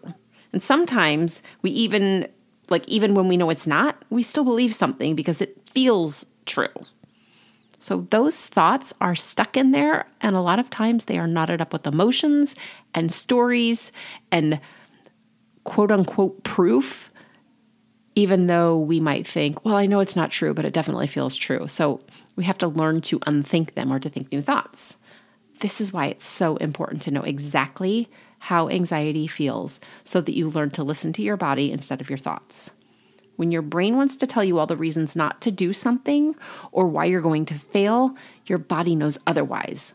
And 0.51 0.61
sometimes 0.61 1.41
we 1.61 1.71
even, 1.71 2.27
like, 2.69 2.87
even 2.87 3.15
when 3.15 3.27
we 3.27 3.37
know 3.37 3.49
it's 3.49 3.67
not, 3.67 4.03
we 4.09 4.23
still 4.23 4.43
believe 4.43 4.75
something 4.75 5.15
because 5.15 5.41
it 5.41 5.57
feels 5.69 6.25
true. 6.45 6.67
So 7.77 8.07
those 8.11 8.47
thoughts 8.47 8.93
are 9.01 9.13
stuck 9.13 9.57
in 9.57 9.71
there, 9.71 10.05
and 10.21 10.37
a 10.37 10.41
lot 10.41 10.57
of 10.57 10.69
times 10.69 11.05
they 11.05 11.17
are 11.17 11.27
knotted 11.27 11.59
up 11.59 11.73
with 11.73 11.85
emotions 11.85 12.55
and 12.93 13.11
stories 13.11 13.91
and 14.31 14.61
quote 15.65 15.91
unquote 15.91 16.43
proof, 16.43 17.11
even 18.15 18.47
though 18.47 18.79
we 18.79 19.01
might 19.01 19.27
think, 19.27 19.65
well, 19.65 19.75
I 19.75 19.85
know 19.85 19.99
it's 19.99 20.15
not 20.15 20.31
true, 20.31 20.53
but 20.53 20.63
it 20.63 20.73
definitely 20.73 21.07
feels 21.07 21.35
true. 21.35 21.67
So 21.67 21.99
we 22.37 22.45
have 22.45 22.57
to 22.59 22.67
learn 22.67 23.01
to 23.01 23.19
unthink 23.25 23.73
them 23.73 23.91
or 23.91 23.99
to 23.99 24.09
think 24.09 24.31
new 24.31 24.41
thoughts. 24.41 24.95
This 25.63 25.79
is 25.79 25.93
why 25.93 26.07
it's 26.07 26.25
so 26.25 26.57
important 26.57 27.03
to 27.03 27.11
know 27.11 27.21
exactly 27.21 28.09
how 28.39 28.67
anxiety 28.67 29.27
feels 29.27 29.79
so 30.03 30.19
that 30.19 30.35
you 30.35 30.49
learn 30.49 30.71
to 30.71 30.83
listen 30.83 31.13
to 31.13 31.21
your 31.21 31.37
body 31.37 31.71
instead 31.71 32.01
of 32.01 32.09
your 32.09 32.17
thoughts. 32.17 32.71
When 33.37 33.49
your 33.49 33.61
brain 33.61 33.95
wants 33.95 34.17
to 34.17 34.27
tell 34.27 34.43
you 34.43 34.59
all 34.59 34.67
the 34.67 34.75
reasons 34.75 35.15
not 35.15 35.39
to 35.39 35.51
do 35.51 35.71
something 35.71 36.35
or 36.73 36.89
why 36.89 37.05
you're 37.05 37.21
going 37.21 37.45
to 37.45 37.53
fail, 37.53 38.13
your 38.45 38.57
body 38.57 38.93
knows 38.93 39.17
otherwise. 39.25 39.93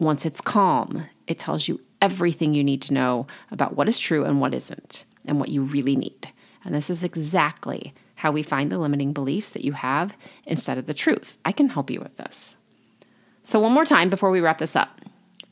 Once 0.00 0.26
it's 0.26 0.40
calm, 0.40 1.06
it 1.28 1.38
tells 1.38 1.68
you 1.68 1.80
everything 2.02 2.52
you 2.52 2.64
need 2.64 2.82
to 2.82 2.92
know 2.92 3.28
about 3.52 3.76
what 3.76 3.88
is 3.88 4.00
true 4.00 4.24
and 4.24 4.40
what 4.40 4.52
isn't, 4.52 5.04
and 5.26 5.38
what 5.38 5.50
you 5.50 5.62
really 5.62 5.94
need. 5.94 6.28
And 6.64 6.74
this 6.74 6.90
is 6.90 7.04
exactly 7.04 7.94
how 8.16 8.32
we 8.32 8.42
find 8.42 8.72
the 8.72 8.78
limiting 8.78 9.12
beliefs 9.12 9.50
that 9.50 9.64
you 9.64 9.74
have 9.74 10.16
instead 10.44 10.76
of 10.76 10.86
the 10.86 10.92
truth. 10.92 11.38
I 11.44 11.52
can 11.52 11.68
help 11.68 11.88
you 11.88 12.00
with 12.00 12.16
this. 12.16 12.56
So, 13.44 13.60
one 13.60 13.72
more 13.72 13.84
time 13.84 14.08
before 14.08 14.30
we 14.30 14.40
wrap 14.40 14.58
this 14.58 14.74
up 14.74 15.02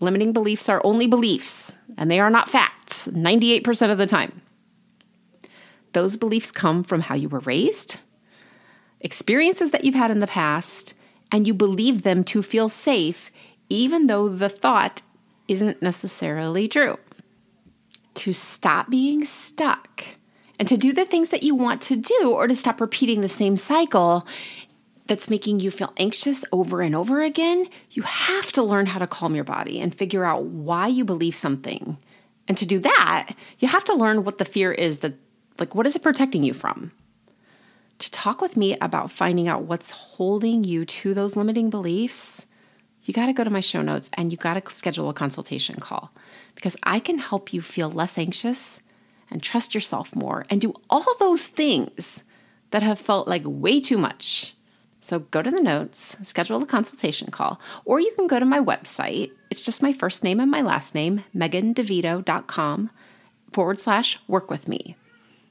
limiting 0.03 0.33
beliefs 0.33 0.69
are 0.69 0.83
only 0.85 1.07
beliefs, 1.07 1.75
and 1.97 2.11
they 2.11 2.21
are 2.21 2.31
not 2.31 2.51
facts 2.51 3.09
98% 3.09 3.91
of 3.91 3.99
the 3.99 4.07
time. 4.07 4.43
Those 5.93 6.17
beliefs 6.17 6.51
come 6.51 6.85
from 6.85 7.03
how 7.03 7.15
you 7.15 7.29
were 7.29 7.41
raised, 7.41 7.99
experiences 9.01 9.71
that 9.71 9.85
you've 9.85 9.95
had 9.95 10.11
in 10.11 10.19
the 10.19 10.27
past, 10.27 10.95
and 11.31 11.47
you 11.47 11.55
believe 11.55 12.03
them 12.03 12.25
to 12.25 12.43
feel 12.43 12.69
safe, 12.69 13.31
even 13.69 14.07
though 14.07 14.29
the 14.29 14.49
thought 14.49 15.03
isn't 15.49 15.83
necessarily 15.83 16.69
true. 16.69 16.99
To 18.15 18.33
stop 18.33 18.91
being 18.91 19.25
stuck 19.25 20.05
and 20.59 20.69
to 20.69 20.77
do 20.77 20.93
the 20.93 21.07
things 21.07 21.31
that 21.31 21.43
you 21.43 21.55
want 21.55 21.81
to 21.83 21.97
do 21.97 22.33
or 22.35 22.47
to 22.47 22.55
stop 22.55 22.81
repeating 22.81 23.21
the 23.21 23.29
same 23.29 23.57
cycle, 23.57 24.27
that's 25.07 25.31
making 25.31 25.61
you 25.61 25.71
feel 25.71 25.93
anxious 25.97 26.45
over 26.53 26.81
and 26.81 26.95
over 26.95 27.23
again, 27.23 27.69
you 27.91 28.03
have 28.03 28.53
to 28.53 28.63
learn 28.63 28.87
how 28.87 28.99
to 28.99 29.07
calm 29.07 29.35
your 29.35 29.45
body 29.45 29.81
and 29.81 29.95
figure 29.95 30.25
out 30.25 30.45
why 30.45 30.87
you 30.87 31.05
believe 31.05 31.35
something. 31.35 31.99
And 32.49 32.57
to 32.59 32.67
do 32.67 32.79
that, 32.81 33.35
you 33.59 33.69
have 33.69 33.85
to 33.85 33.95
learn 33.95 34.25
what 34.25 34.39
the 34.39 34.45
fear 34.45 34.73
is 34.73 34.99
that, 34.99 35.15
like, 35.59 35.75
what 35.75 35.87
is 35.87 35.97
it 35.97 36.03
protecting 36.03 36.43
you 36.43 36.55
from? 36.55 36.93
to 38.03 38.11
talk 38.11 38.41
with 38.41 38.57
me 38.57 38.77
about 38.81 39.13
finding 39.13 39.47
out 39.47 39.63
what's 39.63 39.93
holding 39.93 40.65
you 40.65 40.85
to 40.85 41.15
those 41.15 41.37
limiting 41.37 41.71
beliefs, 41.71 42.47
you 43.05 43.15
got 43.15 43.27
to 43.27 43.33
go 43.33 43.45
to 43.45 43.51
my 43.51 43.61
show 43.61 43.81
notes 43.81 44.11
and 44.15 44.33
you 44.33 44.37
got 44.37 44.55
to 44.55 44.75
schedule 44.75 45.09
a 45.09 45.15
consultation 45.15 45.77
call 45.77 46.11
because 46.57 46.77
I 46.83 46.99
can 46.99 47.19
help 47.19 47.53
you 47.53 47.63
feel 47.63 47.91
less 47.91 48.19
anxious 48.19 48.81
and 49.31 49.41
trust 49.41 49.73
yourself 49.73 50.17
more 50.17 50.43
and 50.51 50.61
do 50.61 50.75
all 50.91 51.07
those 51.21 51.45
things 51.45 52.25
that 52.73 52.83
have 52.83 52.99
felt 52.99 53.29
like 53.29 53.43
way 53.45 53.81
too 53.81 53.99
much. 53.99 54.55
So 55.03 55.19
go 55.19 55.43
to 55.43 55.51
the 55.51 55.61
notes, 55.61 56.17
schedule 56.23 56.63
a 56.63 56.67
consultation 56.67 57.33
call, 57.33 57.61
or 57.85 57.99
you 57.99 58.13
can 58.15 58.29
go 58.29 58.39
to 58.39 58.45
my 58.45 58.61
website. 58.61 59.33
It's 59.51 59.63
just 59.63 59.83
my 59.83 59.93
first 59.93 60.23
name 60.23 60.39
and 60.39 60.49
my 60.49 60.63
last 60.63 60.95
name, 60.95 61.25
megandevito.com 61.35 62.89
forward 63.53 63.81
slash 63.81 64.21
work 64.29 64.49
with 64.49 64.69
me. 64.69 64.95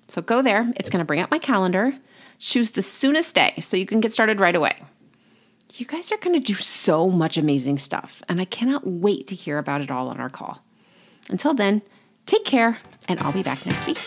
So 0.07 0.21
go 0.21 0.41
there. 0.41 0.71
It's 0.77 0.89
going 0.89 1.01
to 1.01 1.05
bring 1.05 1.19
up 1.19 1.31
my 1.31 1.37
calendar. 1.37 1.93
Choose 2.39 2.71
the 2.71 2.81
soonest 2.81 3.35
day 3.35 3.55
so 3.59 3.75
you 3.75 3.85
can 3.85 3.99
get 3.99 4.13
started 4.13 4.39
right 4.39 4.55
away. 4.55 4.81
You 5.73 5.85
guys 5.85 6.13
are 6.13 6.17
going 6.17 6.39
to 6.39 6.53
do 6.53 6.55
so 6.55 7.09
much 7.09 7.37
amazing 7.37 7.77
stuff, 7.77 8.23
and 8.29 8.39
I 8.39 8.45
cannot 8.45 8.87
wait 8.87 9.27
to 9.27 9.35
hear 9.35 9.57
about 9.57 9.81
it 9.81 9.91
all 9.91 10.07
on 10.07 10.21
our 10.21 10.29
call. 10.29 10.63
Until 11.29 11.53
then, 11.53 11.81
take 12.25 12.45
care, 12.45 12.77
and 13.07 13.19
I'll 13.19 13.33
be 13.33 13.43
back 13.43 13.65
next 13.65 13.85
week. 13.87 13.97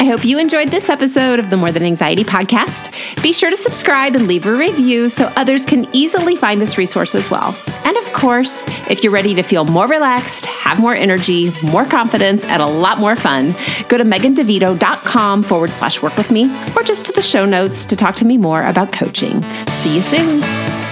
I 0.00 0.04
hope 0.04 0.24
you 0.24 0.38
enjoyed 0.38 0.68
this 0.68 0.88
episode 0.88 1.38
of 1.40 1.50
the 1.50 1.56
More 1.56 1.72
Than 1.72 1.82
Anxiety 1.82 2.22
podcast. 2.22 3.22
Be 3.22 3.32
sure 3.32 3.50
to 3.50 3.56
subscribe 3.56 4.14
and 4.14 4.28
leave 4.28 4.46
a 4.46 4.52
review 4.52 5.08
so 5.08 5.24
others 5.36 5.66
can 5.66 5.88
easily 5.92 6.36
find 6.36 6.60
this 6.60 6.78
resource 6.78 7.16
as 7.16 7.30
well. 7.30 7.54
And 7.84 7.96
of 7.96 8.12
course, 8.12 8.64
if 8.88 9.02
you're 9.02 9.12
ready 9.12 9.34
to 9.34 9.42
feel 9.42 9.64
more 9.64 9.88
relaxed, 9.88 10.46
have 10.46 10.78
more 10.78 10.94
energy, 10.94 11.50
more 11.64 11.84
confidence, 11.84 12.44
and 12.44 12.62
a 12.62 12.66
lot 12.66 12.98
more 12.98 13.16
fun, 13.16 13.56
go 13.88 13.98
to 13.98 14.04
megandevito.com 14.04 15.42
forward 15.42 15.70
slash 15.70 16.00
work 16.00 16.16
with 16.16 16.30
me 16.30 16.44
or 16.76 16.82
just 16.84 17.04
to 17.06 17.12
the 17.12 17.22
show 17.22 17.44
notes 17.44 17.84
to 17.86 17.96
talk 17.96 18.14
to 18.16 18.24
me 18.24 18.38
more 18.38 18.62
about 18.62 18.92
coaching. 18.92 19.42
See 19.68 19.96
you 19.96 20.02
soon. 20.02 20.87